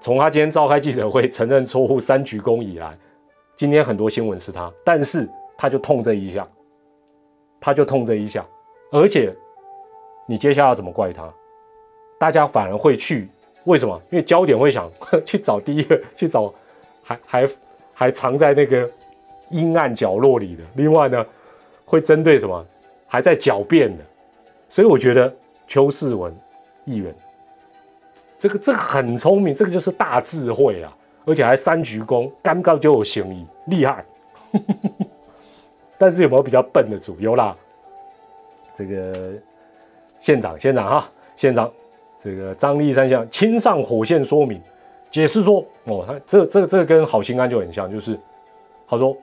[0.00, 2.96] 从他今天召开记者会 承认错误三鞠躬以来，
[3.54, 6.46] 今天很多新闻是他，但是他就痛这一下，
[7.60, 8.44] 他就痛这一下，
[8.90, 9.34] 而且
[10.26, 11.32] 你接下来要怎么怪他？
[12.18, 13.28] 大家反而会去
[13.64, 14.00] 为什么？
[14.10, 14.90] 因为焦点会想
[15.24, 16.52] 去找第一个，去找
[17.02, 17.48] 还还
[17.94, 18.90] 还藏在那个
[19.50, 20.62] 阴暗角落里的。
[20.74, 21.24] 另外呢，
[21.84, 22.66] 会针对什么？
[23.06, 24.04] 还在狡辩的。
[24.68, 25.32] 所以我觉得。
[25.68, 26.34] 邱世文
[26.84, 27.14] 议员，
[28.42, 30.92] 这个这个很聪明，这个就是大智慧啊，
[31.24, 34.04] 而且还三鞠躬，刚刚就有嫌疑，厉害。
[35.96, 37.16] 但是有没有比较笨的主？
[37.20, 37.56] 有啦，
[38.74, 39.32] 这个
[40.18, 41.70] 县长，县长哈，县长，
[42.18, 44.60] 这个张立山向亲上火线说明，
[45.08, 48.18] 解释说，哦，他这这这跟好心安就很像，就是
[48.88, 49.16] 他说，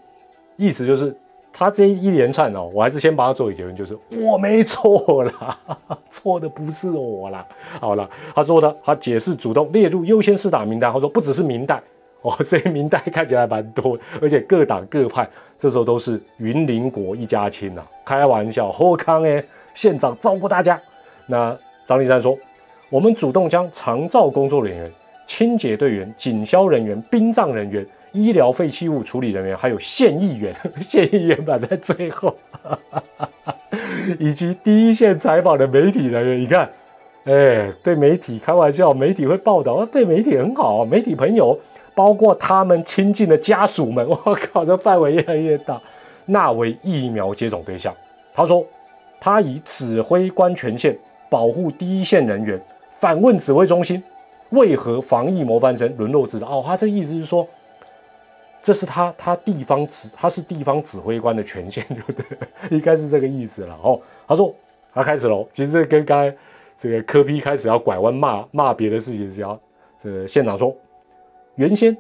[0.56, 1.14] 意思就是。
[1.52, 5.60] 他这一连串哦，我还是先把它做一个结论，就是我没错啦，
[6.10, 7.46] 错的不是我啦。
[7.82, 10.92] 好了，他说的，他解释主动列入优先试打名单。
[10.92, 11.82] 他说不只是明代
[12.22, 17.82] 哦， 所以明代看起来蛮多，而且各党各派这时候都是云林国一家亲呐。
[18.06, 20.80] 开玩笑，何康哎，县长照顾大家。
[21.26, 22.38] 那张立山说，
[22.90, 24.92] 我们主动将长照工作人员、
[25.26, 27.86] 清洁队员、警消人员、殡葬人员。
[28.12, 32.36] 医疗废弃物处理人员，还有县议员， 县议员摆在最后，
[34.20, 36.40] 以及第一线采访的媒体人员。
[36.40, 36.70] 你看，
[37.26, 40.84] 哎，对媒体开玩笑，媒体会报道，对媒体很好。
[40.84, 41.58] 媒体朋友，
[41.94, 45.80] 包括他们亲近的家属们， 我靠，这范围越来越大，
[46.26, 47.94] 纳为疫苗接种对象。
[48.34, 48.66] 他说，
[49.20, 50.98] 他以指挥官权限
[51.30, 54.02] 保护第一线人员，反问指挥中心，
[54.50, 57.48] 为何防疫模范生沦落至哦，他这意思是说。
[58.62, 62.26] 这是他，他地方指，他是地方指挥官的权限，对不对？
[62.72, 63.74] 应该是这个意思了。
[63.82, 64.54] 哦，他说
[64.94, 65.48] 他开始喽。
[65.54, 66.36] 其实这跟刚才
[66.78, 69.60] 这个科比开始要拐弯骂骂别的事情是要，
[69.98, 70.76] 这个县长说，
[71.56, 71.96] 原先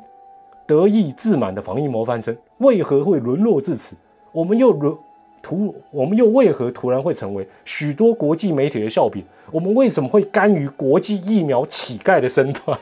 [0.67, 3.95] 得意自满的防疫模范生为何会沦落至此？
[4.33, 4.95] 我们又沦
[5.41, 9.23] 突，我们又为何突然会成为许多国际媒体的笑柄？
[9.49, 12.77] 我们为什么会甘于国际疫苗乞丐的身段？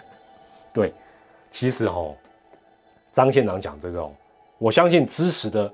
[0.74, 0.92] 对，
[1.52, 2.16] 其实哦。
[3.18, 4.12] 张县长讲这个哦，
[4.60, 5.74] 我相信支持的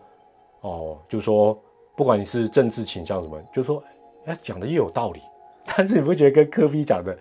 [0.62, 1.60] 哦，就是说，
[1.93, 3.84] 不管你是政治倾向什么，就是说，
[4.27, 5.19] 哎，讲的也有道理。
[5.67, 7.13] 但是你不觉得跟科比讲的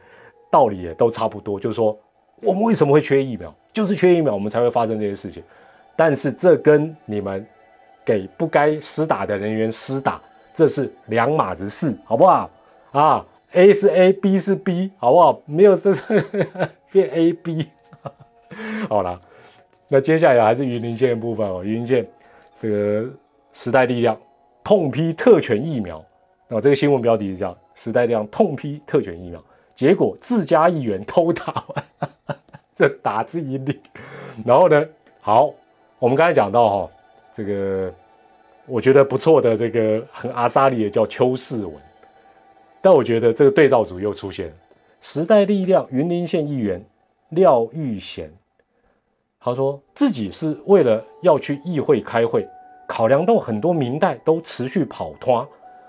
[0.48, 1.58] 道理也都差不多？
[1.58, 1.98] 就是说，
[2.40, 3.52] 我们为什么会缺疫苗？
[3.72, 5.42] 就是缺疫苗，我们才会发生这些事情。
[5.96, 7.44] 但是这跟你们
[8.04, 10.22] 给不该施打的人员施打，
[10.54, 12.48] 这是两码子事，好不好？
[12.92, 15.42] 啊，A 是 A，B 是 B，好不好？
[15.46, 15.92] 没有这
[16.92, 17.68] 变 A B，
[18.88, 19.20] 好了。
[19.94, 22.08] 那接下来还是云林县的部分哦，云林县
[22.54, 23.06] 这个
[23.52, 24.18] 时代力量
[24.64, 26.02] 痛批特权疫苗，
[26.48, 32.08] 那这个新闻标题是这样“时代力量痛批特权疫苗”，结果自家议员偷打完，
[32.74, 33.78] 这打自己脸。
[34.46, 34.82] 然后呢，
[35.20, 35.52] 好，
[35.98, 36.90] 我们刚才讲到哈，
[37.30, 37.92] 这个
[38.64, 41.74] 我觉得不错的这个很阿萨里的叫邱世文，
[42.80, 44.50] 但我觉得这个对照组又出现
[45.02, 46.82] 时代力量云林县议员
[47.28, 48.32] 廖玉贤。
[49.44, 52.48] 他说自己是为了要去议会开会，
[52.86, 55.44] 考量到很多明代都持续跑脱，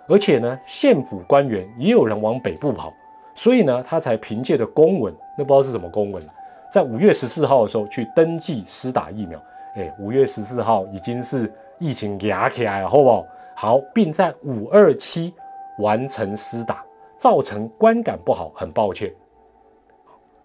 [0.07, 2.91] 而且呢，县府官员也有人往北部跑，
[3.35, 6.23] 所以呢，他才凭借着公文，那不知道是什么公文
[6.71, 9.39] 在五月十四号的时候去登记施打疫苗。
[9.75, 13.23] 哎，五月十四号已经是疫情压起来了，好不好？
[13.55, 15.31] 好，并在五二七
[15.77, 16.83] 完成施打，
[17.17, 19.13] 造成观感不好，很抱歉。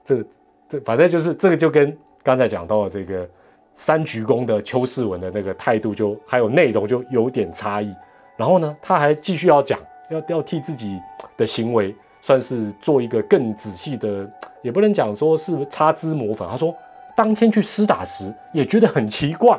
[0.05, 0.23] 这
[0.69, 1.97] 这反正就是这个就跟。
[2.29, 3.27] 刚才讲到的这个
[3.73, 7.91] 三鞠躬的邱世文的那个态度，就还有内容就有点差异。
[8.37, 11.01] 然后呢，他还继续要讲，要要替自己
[11.39, 16.47] 的行为算是做一个更仔细的，也不能讲说是擦脂抹粉。
[16.47, 16.75] 他说，
[17.17, 19.59] 当天去施打时也觉得很奇怪，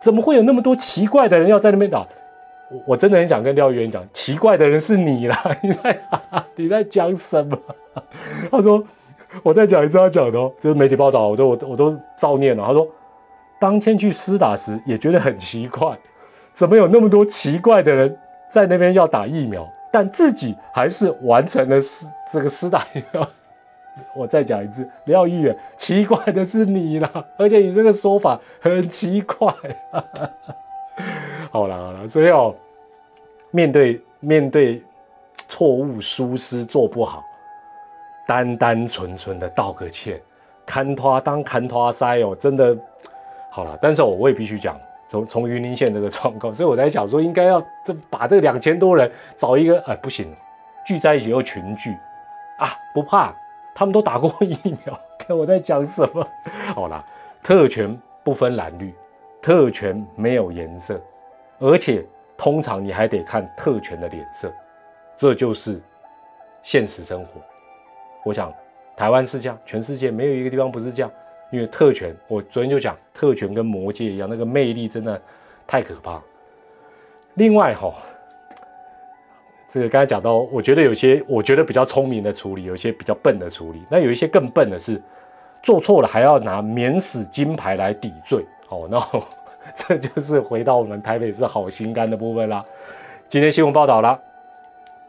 [0.00, 2.06] 怎么会有那么多奇怪的人要在那边打？
[2.70, 6.00] 我我真的很想跟廖议员讲，奇怪的人是你啦，你 在
[6.54, 7.58] 你在讲什么？
[8.50, 8.82] 他说，
[9.42, 12.64] 我再讲一次他讲的哦，这是媒体报道，我都我我都照念了。
[12.64, 12.86] 他说，
[13.58, 15.96] 当天去施打时也觉得很奇怪，
[16.52, 18.18] 怎么有那么多奇怪的人
[18.50, 23.28] 在那边要打疫苗，但自己还是完成了施这个施打疫苗。
[24.14, 29.52] 我再讲一次，廖议员，奇怪的是你啦，而且你这个说法很奇怪。
[31.50, 32.54] 好了好了，所以哦，
[33.50, 34.82] 面对面对
[35.48, 37.24] 错误疏失做不好，
[38.26, 40.20] 单单纯纯的道个歉，
[40.66, 42.76] 看拖当看拖塞哦，真的
[43.50, 43.78] 好了。
[43.80, 50.34] 但是我我也必须讲，从从云林县这个状况，所以我在想说，应该要这把这两千多人找一个，哎不行，
[50.84, 51.96] 聚在一起又群聚
[52.58, 53.32] 啊，不怕，
[53.74, 54.98] 他们都打过疫苗。
[55.18, 56.26] 看我在讲什么？
[56.74, 57.04] 好了，
[57.42, 58.94] 特权不分蓝绿，
[59.40, 61.00] 特权没有颜色。
[61.58, 62.04] 而且
[62.36, 64.52] 通常你还得看特权的脸色，
[65.16, 65.80] 这就是
[66.62, 67.40] 现实生活。
[68.26, 68.52] 我想
[68.96, 71.08] 台湾是这样，全世界没有一个地方不是这样。
[71.52, 75.22] 因为特权，我昨天就讲，特权跟魔戒一样，那个魅力真的
[75.64, 76.20] 太可怕。
[77.34, 77.94] 另外哈，
[79.68, 83.80] 这个刚才讲到，我觉得有些我觉得比较聪明的处理，有些比较笨的处理。
[83.88, 85.00] 那有一些更笨的是
[85.62, 88.44] 做错了还要拿免死金牌来抵罪。
[88.68, 89.00] 哦，那。
[89.74, 92.64] 这就是回到我们台北市好心肝的部分啦。
[93.26, 94.16] 今天新闻报道了，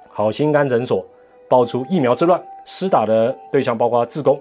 [0.10, 1.06] 好心肝诊所
[1.48, 4.38] 爆出疫苗之乱，施打的对象包括自工，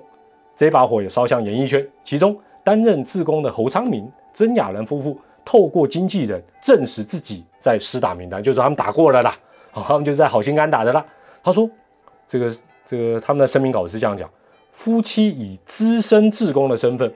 [0.57, 1.87] 这把火也烧向演艺圈。
[2.03, 9.39] 其中担任自工的侯昌明、曾雅人夫妇，透过经纪人证实自己在施打名单，就是他们打过了啦，
[9.73, 11.07] 他们就是在好心肝打的啦。
[11.41, 11.71] 他说，
[12.27, 14.29] 这个这个他们的声明稿是这样讲：
[14.73, 17.09] 夫妻以资深自工的身份，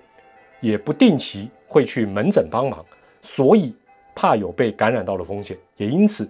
[0.60, 2.86] 也不定期会去门诊帮忙。
[3.20, 3.74] 所以
[4.14, 6.26] 怕有被感染到的风险，也因此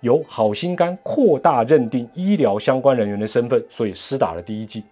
[0.00, 4.84] 由好心肝扩大认定医疗相关人员的身份，所以施打了第一剂。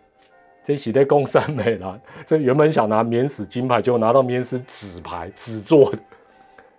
[0.63, 5.99] 这喜在公三美了， 这原本想拿免死金牌，结果拿到免死纸牌，纸做的。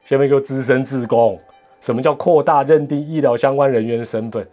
[0.03, 1.39] 下面一个资深自工，
[1.81, 4.47] 什么叫扩大认定医疗相关人员的身份？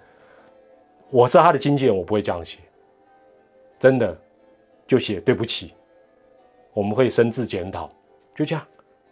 [1.11, 2.59] 我是他的经纪人，我不会这样写，
[3.79, 4.19] 真的
[4.87, 5.75] 就写对不起，
[6.73, 7.91] 我们会深自检讨，
[8.35, 8.63] 就这样。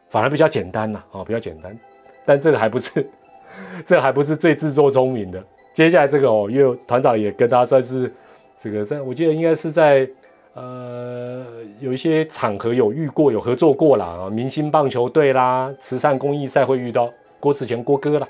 [0.09, 1.79] 反而比较简单呐，啊，比较简单，
[2.25, 3.09] 但这个还不是，
[3.85, 5.43] 这还不是最自作聪明的。
[5.73, 8.13] 接下来这个哦，因为团长也跟他算是
[8.61, 10.09] 这个，在我记得应该是在
[10.55, 11.45] 呃
[11.81, 18.27] 有一些场合有遇过，有合作过啦，啊，明星棒球队啦，慈善公益赛会遇到郭子乾郭哥啦。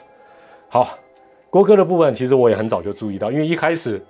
[0.68, 0.98] 好，
[1.48, 4.00] 郭哥的部分其实我也很早就注意到，因为一开始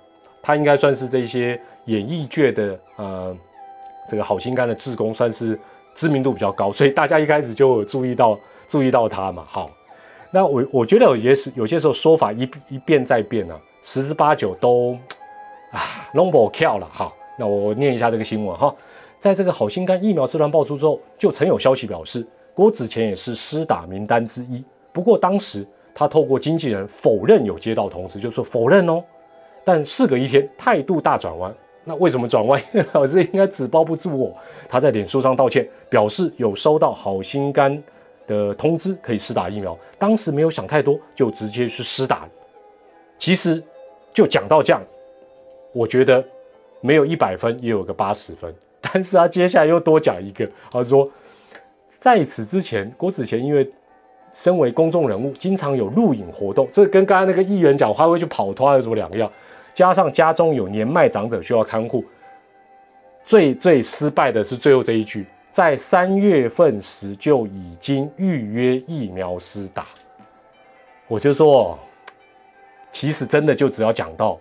[0.41, 3.35] 他应该算是这些演艺界的呃
[4.07, 5.59] 这个好心肝的志工，算是。
[5.93, 9.43] 知名度比较高，所以大家一开始就有注意到注意到他嘛。
[9.45, 9.69] 好，
[10.33, 14.97] 那我我觉得有些是有些时候说法一一变再变啊，十之八九都
[15.71, 15.81] 啊
[16.13, 16.87] 弄不巧了。
[16.91, 18.73] 好，那我念一下这个新闻哈，
[19.19, 24.63] 在这个好心肝疫苗之乱爆出之后，就曾有消息表示郭子乾也是施打名单之一。
[24.93, 29.03] 不过当时他透过经纪人否认有接到通知，就说否认哦。
[29.63, 31.53] 但事隔一天，态度大转弯。
[31.83, 32.61] 那为什么转弯？
[32.93, 34.33] 老师应该纸包不住我。
[34.69, 37.81] 他在脸书上道歉，表示有收到好心肝
[38.31, 39.77] 的通知，可以施打疫苗。
[39.97, 42.27] 当时没有想太多，就直接去施打。
[43.17, 43.61] 其实
[44.13, 44.81] 就讲到这样，
[45.73, 46.23] 我觉得
[46.79, 48.53] 没有一百分也有个八十分。
[48.79, 51.09] 但是他接下来又多讲一个，他说
[51.87, 53.69] 在此之前，郭子乾因为
[54.31, 59.29] 身为公众人物，经常有录影活动，这跟刚刚那个议员讲话会去跑团有什么两样？
[59.73, 62.03] 加上家中有年迈长者需要看护，
[63.23, 69.85] 最最失败的是最后这一句，在三月份时就已经预约疫苗施打。
[71.07, 71.77] 我就说，
[72.91, 74.39] 其实真的就只要讲到，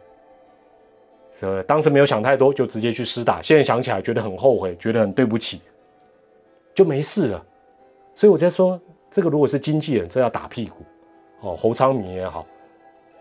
[1.42, 3.42] 呃，当时没有想太多，就直接去施打。
[3.42, 5.60] 现在想起来觉得很后悔，觉得很对不起，
[6.72, 7.44] 就没事了。
[8.14, 10.76] 所以我在说，这个如果是经纪人，这要打屁股
[11.40, 12.46] 哦，侯昌明也好。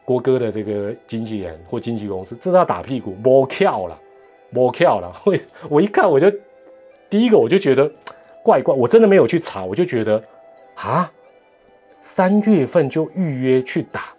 [0.06, 4.00] 郭哥的这个经纪人或经纪公司，这要打屁股，摸跳了，
[4.52, 5.22] 摸跳了。
[5.26, 5.38] 我
[5.78, 6.32] 我一看，我就
[7.10, 7.90] 第一个我就觉得
[8.44, 10.22] 怪怪，我真的没有去查，我就觉得
[10.76, 11.12] 啊，
[12.02, 14.14] 三月份就预约去打，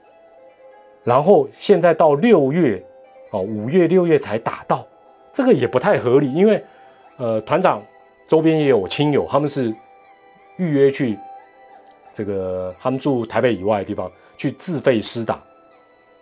[1.04, 2.82] 然后现在到六月
[3.30, 4.86] 哦，五月六月才打到，
[5.32, 6.62] 这个也不太合理，因为
[7.16, 7.82] 呃，团长
[8.26, 9.74] 周边也有亲友，他们是
[10.56, 11.18] 预约去
[12.12, 15.40] 这个他们住台北以外的地方去自费施打。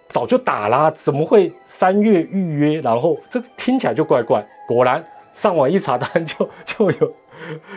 [0.08, 2.80] 早就打啦，怎么会三月预约？
[2.80, 4.42] 然后这听起来就怪怪。
[4.66, 5.04] 果然
[5.38, 7.14] 上网一查，单就 就有。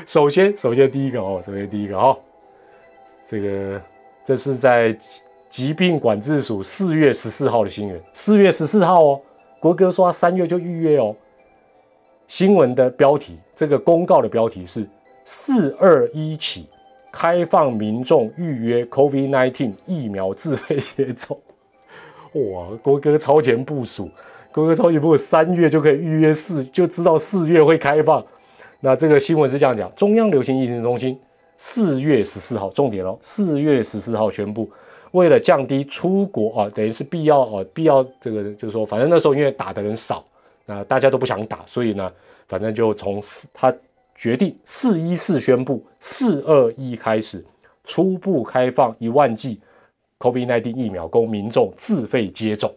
[0.07, 2.18] 首先，首先第一个哦，首先第一个哦，
[3.24, 3.80] 这个
[4.26, 4.97] 这是在
[5.47, 8.01] 疾病管制署四月十四号的新闻。
[8.14, 9.22] 四月十四号哦，
[9.59, 11.16] 国哥说三月就预约哦。
[12.26, 14.84] 新闻的标题，这个公告的标题是
[15.24, 16.68] 四二一起
[17.12, 21.39] 开放民众预约 COVID-19 疫苗自费接种。
[22.34, 24.09] 哇，国哥超前部署，
[24.54, 28.24] 国哥超级部，三月就可以预约四，就知道四月会开放。
[28.80, 31.20] 那这个新闻是这样讲：中央流行疫情中心
[31.58, 34.70] 四月十四号，重点哦，四月十四号宣布，
[35.12, 40.26] 为了降低出国啊，等于是必要啊，必要这个就是说，反正那时候因为打的人少，
[40.66, 42.12] 那大家都不想打，所以呢。
[42.47, 43.74] 反正就从四，他
[44.14, 47.41] 决定四一四宣布，四二一开始
[47.86, 49.62] 初步开放一万剂
[50.20, 52.70] COVID-19 疫苗供民众自费接种。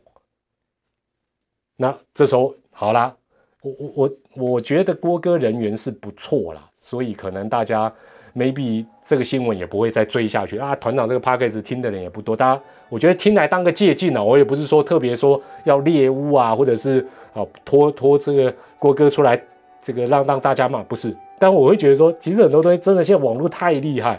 [1.77, 3.14] 那这时候好啦，
[3.62, 7.93] 我我我我觉得郭哥人缘是不错啦，所以可能大家
[8.35, 10.75] maybe 这个新闻也不会再追下去啊。
[10.77, 19.41] 团长这个 p a c k a g e 听的人也不多，大家我觉得听来当个借鉴啊，我也不是说特别说要猎污啊，或者是啊拖拖这个郭哥出来。
[19.87, 24.18] 这个让让大家骂不是，但我会觉得说，其实很多东西真的现在网络太厉害。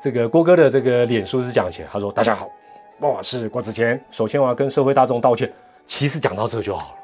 [0.00, 2.48] 这个郭哥的这个脸书是讲起来，他说：“大家好，
[3.00, 4.00] 我是郭子乾。
[4.10, 5.52] 首先我要跟社会大众道歉。
[5.88, 6.98] 其实讲到这就好了，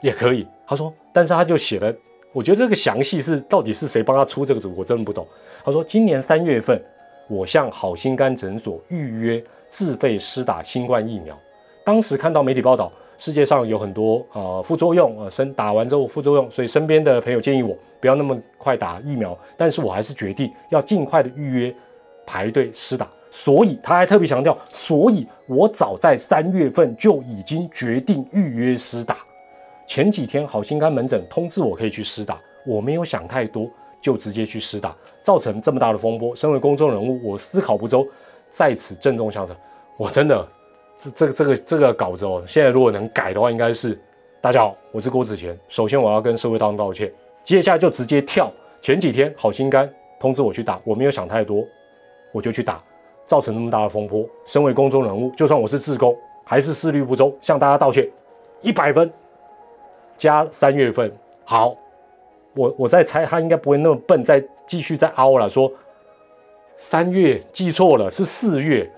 [0.00, 1.92] 也可以。”他说：“但是他就写了，
[2.32, 5.26] 我觉得这个详细是到底是谁帮他出这个组，我真的不懂。”
[5.64, 6.80] 他说：“今年三月份，
[7.26, 11.36] 我向好心肝诊所预约自费施打新冠疫苗，
[11.84, 21.74] 当时看到媒体报道。”世界上有很多啊副作用啊，身打完之后副作用，所以身边的朋友建议我不要那么快打疫苗，但是我还是决定要尽快的预约
[22.24, 23.08] 排队施打。
[23.30, 29.18] 所以他还特别强调，所以我早在三月份就已经决定预约施打。
[29.86, 33.70] 前几天好心肝门诊通知我可以去施打，我没有想太多
[34.00, 36.34] 就直接去施打，造成这么大的风波。
[36.36, 38.06] 身为公众人物，我思考不周，
[38.50, 39.56] 在此郑重向上，
[39.96, 40.48] 我真的。
[41.00, 43.96] 这这个这个这个稿子哦，现在如果能改的话，应该是
[44.40, 45.56] 大家好，我是郭子乾。
[45.68, 47.08] 首先我要跟社会大众道歉，
[47.44, 48.52] 接下来就直接跳。
[48.80, 51.64] 前几天好心肝通知我去打，我没有想太多，
[52.32, 52.82] 我就去打，
[53.28, 54.26] 造成那么大的风波。
[54.46, 56.16] 身为公众人物，就算我是自工，
[56.46, 58.08] 还是思虑不周，向大家道歉，
[58.62, 59.12] 一百分
[60.16, 61.12] 加三月份。
[61.44, 61.76] 好，
[62.54, 65.70] 我我在猜他应该不会那么笨，再继续再凹了，说
[66.78, 68.90] 三月记错了，是四月。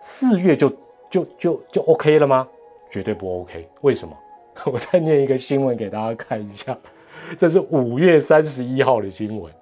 [0.00, 0.72] 四月就
[1.10, 2.48] 就就就 OK 了吗？
[2.88, 3.68] 绝对不 OK。
[3.82, 4.16] 为什么？
[4.72, 6.76] 我再念一个新闻给大家看一下，
[7.36, 9.52] 这是五月三十一号的新闻。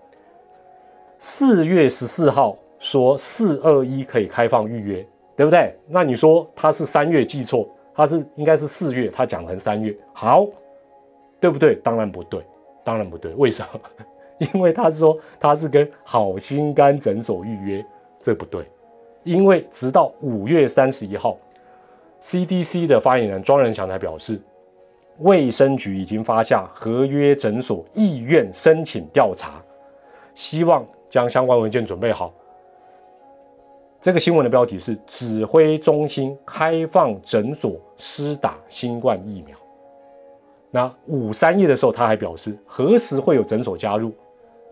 [1.19, 5.75] 四月十四号说四二一可以开放预约，对不对？
[5.89, 10.47] 那你说他是三月记错，他是应该是四月，他讲成三月，好，
[11.41, 11.77] 对不对？
[11.77, 12.45] 当然不对，
[12.85, 13.33] 当然不对。
[13.37, 13.81] 为什么？
[14.53, 17.87] 因为他说他是跟好心肝诊所预约，
[18.21, 18.63] 这不对。
[19.23, 21.39] 因为直到五月三十一号
[22.21, 24.39] ，CDC 的发言人庄仁祥才表示，
[25.21, 29.63] 卫生局已经发下合约诊所意愿申请调查，
[30.35, 32.31] 希望将相关文件准备好。
[34.05, 39.57] 这个新闻的标题是“指挥中心开放诊所施打新冠疫苗”。
[40.71, 44.13] 那五三页的时候，他还表示何时会有诊所加入？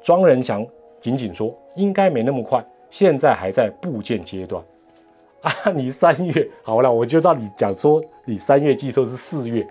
[0.03, 0.67] 庄仁祥
[1.01, 2.63] 仅仅说应该没那么快。
[2.91, 4.63] 现在还在部件阶段
[5.41, 5.71] 啊！
[5.75, 9.67] 你三月好了，我就到你讲说你三月记错是四月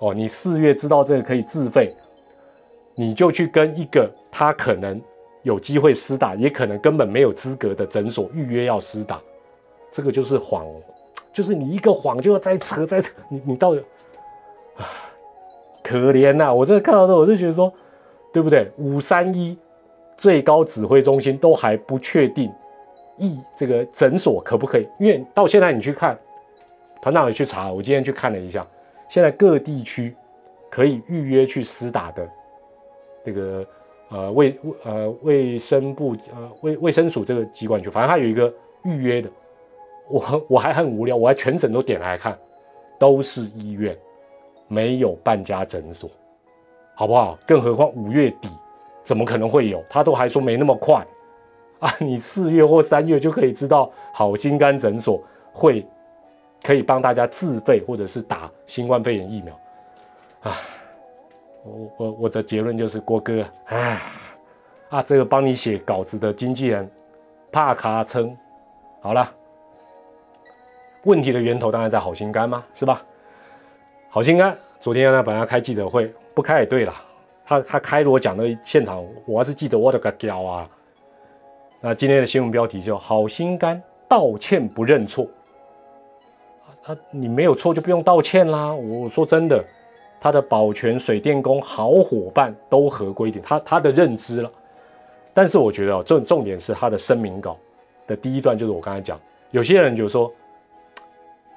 [0.00, 1.90] 哦，你四月知道这个可以自费，
[2.94, 5.00] 你就去跟一个他可能
[5.42, 9.20] 有机会施打，也可能根本没有资格的诊所预约要施打，
[9.92, 10.66] 这个就是谎，
[11.32, 13.82] 就是你一个谎就要再扯再扯，你你到底
[14.76, 14.84] 啊
[15.82, 16.52] 可怜呐！
[16.52, 17.72] 我这看到这我就觉得说，
[18.32, 18.70] 对不对？
[18.76, 19.58] 五三一。
[20.16, 22.52] 最高指挥中心都还不确定，
[23.16, 24.86] 一这个诊所可不可以？
[24.98, 26.14] 因为到现在你去看，
[27.00, 28.66] 团长也去查，我今天去看了一下，
[29.08, 30.14] 现在各地区
[30.70, 32.28] 可以预约去施打的，
[33.24, 33.66] 这个
[34.10, 38.52] 呃卫卫呃卫生部呃卫卫生署这个机关去，反正它有一个
[38.84, 39.30] 预约的，
[40.08, 42.38] 我我还很无聊，我还全省都点来看，
[42.98, 43.96] 都是医院，
[44.68, 46.10] 没有半家诊所，
[46.94, 47.38] 好不好？
[47.46, 48.48] 更何况五月底。
[49.02, 49.82] 怎么可能会有？
[49.88, 51.04] 他都还说没那么快
[51.80, 51.92] 啊！
[51.98, 55.20] 你四月或三月就可以知道好心肝诊所
[55.52, 55.84] 会
[56.62, 59.58] 可以帮大家自费或者是打新冠肺炎疫苗
[60.42, 60.56] 啊！
[61.64, 64.02] 我我我的结论就是郭哥啊
[64.88, 65.02] 啊！
[65.02, 66.90] 这个帮你写稿子的经纪人
[67.52, 68.36] 帕卡称
[69.00, 69.30] 好了，
[71.04, 73.04] 问题的源头当然在好心肝嘛，是吧？
[74.08, 76.94] 好心肝昨天呢本来开记者会，不开也对了。
[77.44, 80.68] 他他开罗讲的现场，我还是记得我的个屌啊！
[81.80, 85.26] 那今天的新闻标题叫“好心肝道歉不认错”。
[86.82, 88.72] 他你没有错就不用道歉啦。
[88.72, 89.64] 我说真的，
[90.20, 94.50] 他的保全、水电工好伙伴都合规点，他他的认知了。
[95.32, 97.56] 但是我觉得哦重重点是他的声明稿
[98.06, 99.18] 的第一段，就是我刚才讲，
[99.50, 100.30] 有些人就说，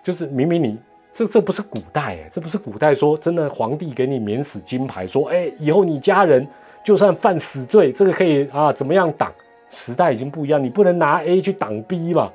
[0.02, 0.80] 就是明明你。
[1.12, 6.44] 这这不是古代哎，这不是古代说真的，皇帝给你免死金牌，说哎，以后你家人
[6.84, 9.32] 就算犯死罪，这个可以啊，怎么样挡？
[9.70, 12.32] 时代已经不一样，你不能拿 A 去挡 B 嘛。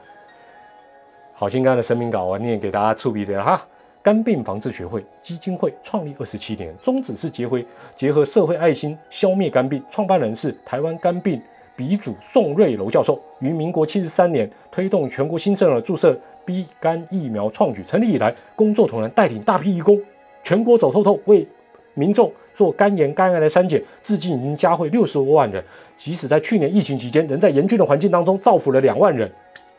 [1.35, 3.61] 好心肝的声明稿啊，念给大家触笔的哈。
[4.09, 7.63] 肝病防治学会基金会创立二十七年，宗旨是结合
[7.95, 9.85] 结合社会爱心，消灭肝病。
[9.91, 11.39] 创办人是台湾肝病
[11.77, 16.19] 鼻祖宋瑞楼教授，于民国七十三年推动全国新生儿注射。
[16.47, 20.01] B 肝疫苗创举成立以来，工作同仁带领大批义工，
[20.43, 21.47] 全国走透透，为
[21.93, 25.63] 民众做肝炎、肝癌的筛检，至今已经加惠六十多万人。
[25.99, 29.31] 即使在去年疫情期间，仍在严峻的环境当中造福了两万人。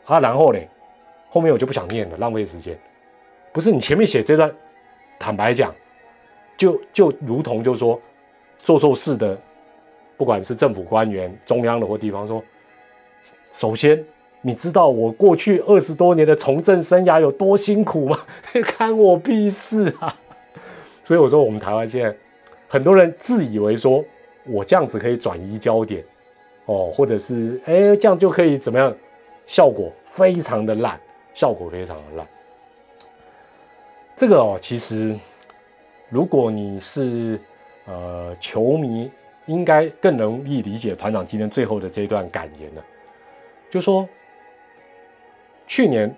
[0.04, 0.68] 啊，然后嘞，
[1.28, 2.78] 后面我就不想念了，浪费时间。
[3.52, 4.50] 不是你前面写这段，
[5.18, 5.74] 坦白讲，
[6.56, 8.00] 就就如同就是说
[8.58, 9.38] 做错事的，
[10.16, 12.42] 不管是政府官员、中央的或地方，说
[13.50, 14.04] 首先。
[14.42, 18.18] 你知道我过去二十多年的从政生涯有多辛苦吗？
[18.64, 20.16] 看我屁事啊！
[21.02, 22.16] 所以我说，我们台湾现在
[22.66, 24.02] 很多人自以为说
[24.46, 26.02] 我这样子可以转移焦点
[26.64, 28.96] 哦，或者是哎这样就可以怎么样？
[29.44, 30.98] 效果非常的烂，
[31.34, 32.26] 效果非常的烂。
[34.20, 35.18] 这个哦，其实
[36.10, 37.40] 如果你是
[37.86, 39.10] 呃球迷，
[39.46, 42.84] 应该更容易理解团长今天最后的这一段感言了，
[43.70, 44.06] 就说。
[45.66, 46.14] 去年，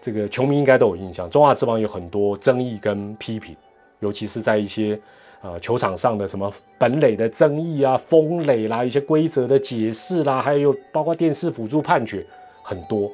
[0.00, 3.56] 这个球迷应该都有印象，中华之邦有很多争议跟批评，
[3.98, 4.96] 尤其是在一些
[5.40, 6.48] 呃球场上的什么
[6.78, 12.24] 本垒的争议啊、封垒啦、一些规则的解释啦，还有包括电视辅助判决
[12.62, 13.10] 很多。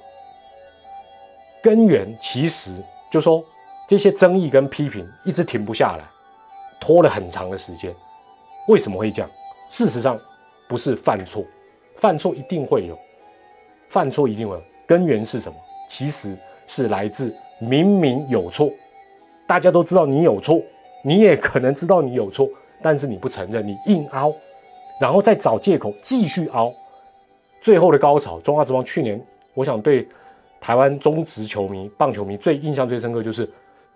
[1.63, 2.73] 根源其实
[3.11, 3.43] 就说
[3.89, 6.05] 这些争议跟批评一直停不下来，
[6.81, 7.95] 拖了很长的时间。
[8.69, 9.31] 为什么会这样？
[9.69, 10.19] 事实上
[10.69, 11.45] 不是犯错，
[11.97, 12.99] 犯错一定会有，
[13.89, 14.63] 犯错一定会有。
[14.87, 15.59] 根源是什么？
[15.89, 18.71] 其实是来自明明有错，
[19.47, 20.61] 大家都知道你有错，
[21.03, 22.49] 你也可能知道你有错，
[22.83, 24.35] 但是你不承认，你硬凹，
[25.01, 26.73] 然后再找借口继续凹。
[27.61, 29.21] 最后的高潮，中华职棒去年，
[29.55, 30.09] 我想对
[30.61, 33.49] 台湾中职球迷、棒球迷最印象最深刻，就是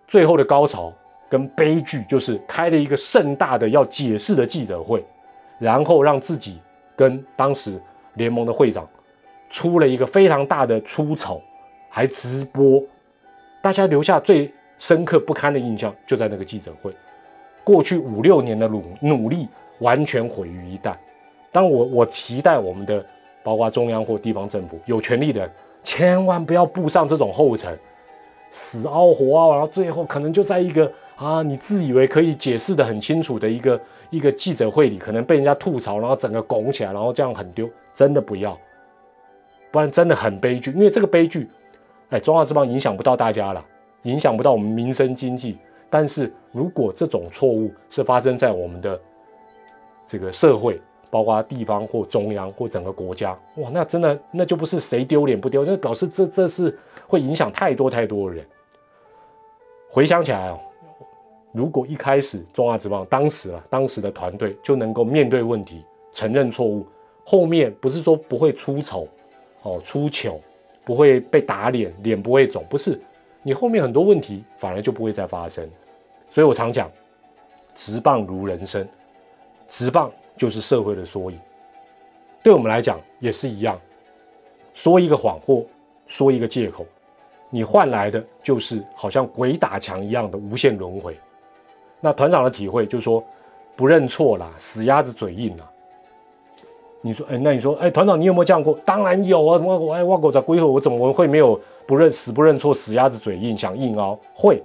[0.07, 0.93] 最后的高潮
[1.29, 5.05] 跟悲剧，就是开了一个盛大的要解释的记者会，
[5.59, 6.61] 然后让自己
[6.95, 7.81] 跟当时
[8.15, 8.89] 联盟的会长。
[9.49, 11.41] 出了一个非常大的出丑，
[11.89, 12.83] 还直播，
[13.63, 16.93] 大家留下最深刻不堪的印象就在那个记者会。
[17.63, 19.49] 过去五六年的努努力
[19.79, 20.97] 完全毁于一旦。
[21.53, 23.07] 当我我期待我们的，
[23.45, 25.49] 包括中央或地方政府有权利的，
[25.85, 27.79] 千万不要步上这种后尘，
[28.51, 33.81] 死凹活凹，然后最后可能就在一个啊，你自以为可以解释的很清楚的一个
[34.11, 38.59] 一个记者会里，可能被人家吐槽，然后整个拱起来，然后这样很丢，真的不要。
[39.73, 41.49] 不然真的很悲剧，因为这个悲剧，
[42.11, 43.63] 哎，中华之邦影响不到大家了，
[44.03, 45.59] 影响不到我们民生经济。
[45.91, 48.99] 但是如果这种错误是发生在我们的
[50.07, 50.81] 这个社会，
[51.11, 56.77] 包括地方或中央或整个国家，哇，那真的那就不是谁丢脸不丢，那表示这这是
[57.07, 58.47] 会影响太多太多的人。
[59.89, 60.59] 回想起来哦，
[61.53, 66.87] 如果一开始中华职棒当时啊，当时的团队就能够面对问题，承认错误，
[67.25, 69.09] 后面不是说不会出丑。
[69.63, 70.41] 哦，出糗
[70.85, 73.01] 不会被打脸，脸不会肿，不是
[73.43, 75.69] 你后面很多问题反而就不会再发生。
[76.31, 76.89] 所以我常讲，
[77.75, 78.87] 直棒如人生，
[79.69, 81.39] 直棒就是社会的缩影。
[82.43, 83.79] 对我们来讲也是一样，
[84.75, 85.65] 说一个谎或
[86.07, 86.87] 说一个借口，
[87.51, 91.17] 你换来的就是好像鬼打墙一样的无限轮回。
[92.01, 93.25] 那团长的体会就是说，
[93.75, 95.69] 不认错啦，死鸭子嘴硬啦。
[97.01, 98.77] 你说，哎，那你说，哎，团长，你有没有这样过？
[98.85, 99.61] 当然有啊！
[99.63, 104.19] 我我哎，我狗在归后，我怎么会没有不认死不认错，死鸭子嘴硬，想硬凹？
[104.35, 104.63] 会，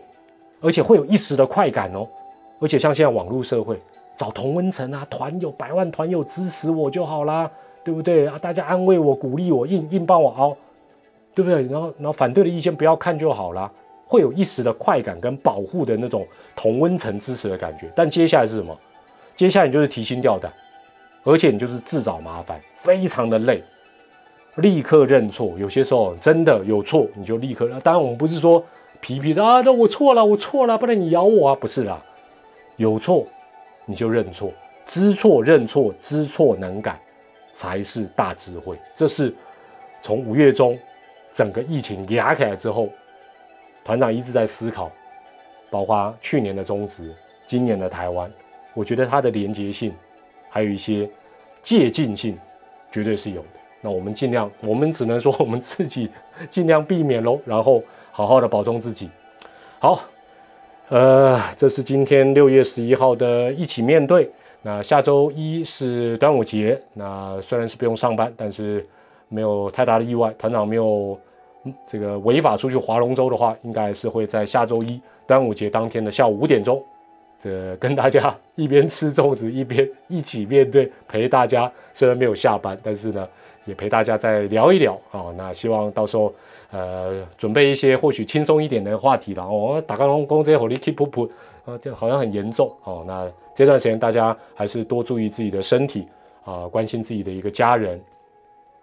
[0.59, 2.07] 而且会有一时的快感哦。
[2.59, 3.79] 而且像现在网络社会，
[4.21, 7.49] 找同温层啊，团友百万团友支持我就好啦，
[7.83, 8.37] 对不对啊？
[8.39, 10.55] 大家安慰我、鼓励我，硬硬帮我凹，
[11.33, 11.63] 对不对？
[11.65, 13.71] 然后然后反对的意见不要看就好啦，
[14.05, 16.23] 会有一时的快感跟保护的那种
[16.55, 17.91] 同温层支持的感觉。
[17.95, 18.77] 但接下来是什么？
[19.33, 20.53] 接下来你就是提心吊胆。
[21.23, 23.63] 而且你就是自找麻烦，非常的累。
[24.57, 25.53] 立刻认错。
[25.57, 27.67] 有些时候真的有错，你就立刻。
[27.83, 28.63] 当然，我们不是说
[28.99, 31.99] 皮皮的啊，那我错了，我错了，不然你咬我啊，不是啦。
[32.77, 33.25] 有错
[33.91, 34.53] 你就认错，
[34.85, 36.97] 知错认错，知错能改，
[37.51, 38.79] 才是大智慧。
[38.95, 39.35] 这是
[40.01, 40.79] 从五月中
[41.29, 42.87] 整个疫情压起来之后，
[43.83, 44.89] 团长一直在思考，
[45.69, 47.13] 包括去年的中职，
[47.45, 48.31] 今年的台湾，
[48.73, 49.93] 我觉得它的连结性，
[50.49, 51.09] 还有一些
[51.61, 52.39] 借鉴性，
[52.89, 53.47] 绝对是有的。
[53.81, 56.09] 那我们尽量，我们只能说我们自己
[56.49, 59.09] 尽量避免喽，然后好好的保重自己。
[59.79, 60.01] 好。
[60.91, 64.29] 呃，这是今天六月十一号的一起面对。
[64.61, 68.85] 那下周一是端午节，那虽然是不用上班，但是
[69.29, 71.17] 没有太大的意外，团长没有
[71.87, 76.83] 这个违法出去划龙舟的话，应该是会在下周一端午节当天的下午五点钟，
[77.41, 81.71] 这跟大家一边吃粽子一边一起面对，陪大家。
[81.93, 83.25] 虽然没有下班，但是呢，
[83.63, 85.31] 也陪大家再聊一聊啊。
[85.37, 86.33] 那希望到时候。
[86.71, 89.83] 呃，准备一些或许轻松一点的话题了哦。
[89.85, 91.29] 打个龙宫这些火力 keep up，
[91.65, 93.03] 啊，这好像很严重哦。
[93.05, 96.07] 那这段时间大家还是多注意自己的身体
[96.45, 98.01] 啊，关心自己的一个家人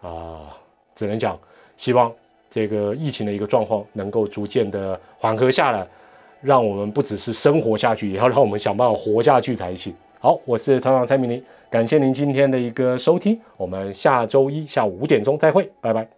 [0.02, 0.56] 啊。
[0.94, 1.38] 只能讲，
[1.76, 2.12] 希望
[2.50, 5.86] 这个疫情的一个状况能够逐渐的缓和下来，
[6.42, 9.94] 让我们不只是生活下去，也要让我们想办法活下去才行。
[10.18, 16.17] 好，我是团长蔡明林，感谢您今天的一个收听，我们下周一下午五点钟再会，拜拜。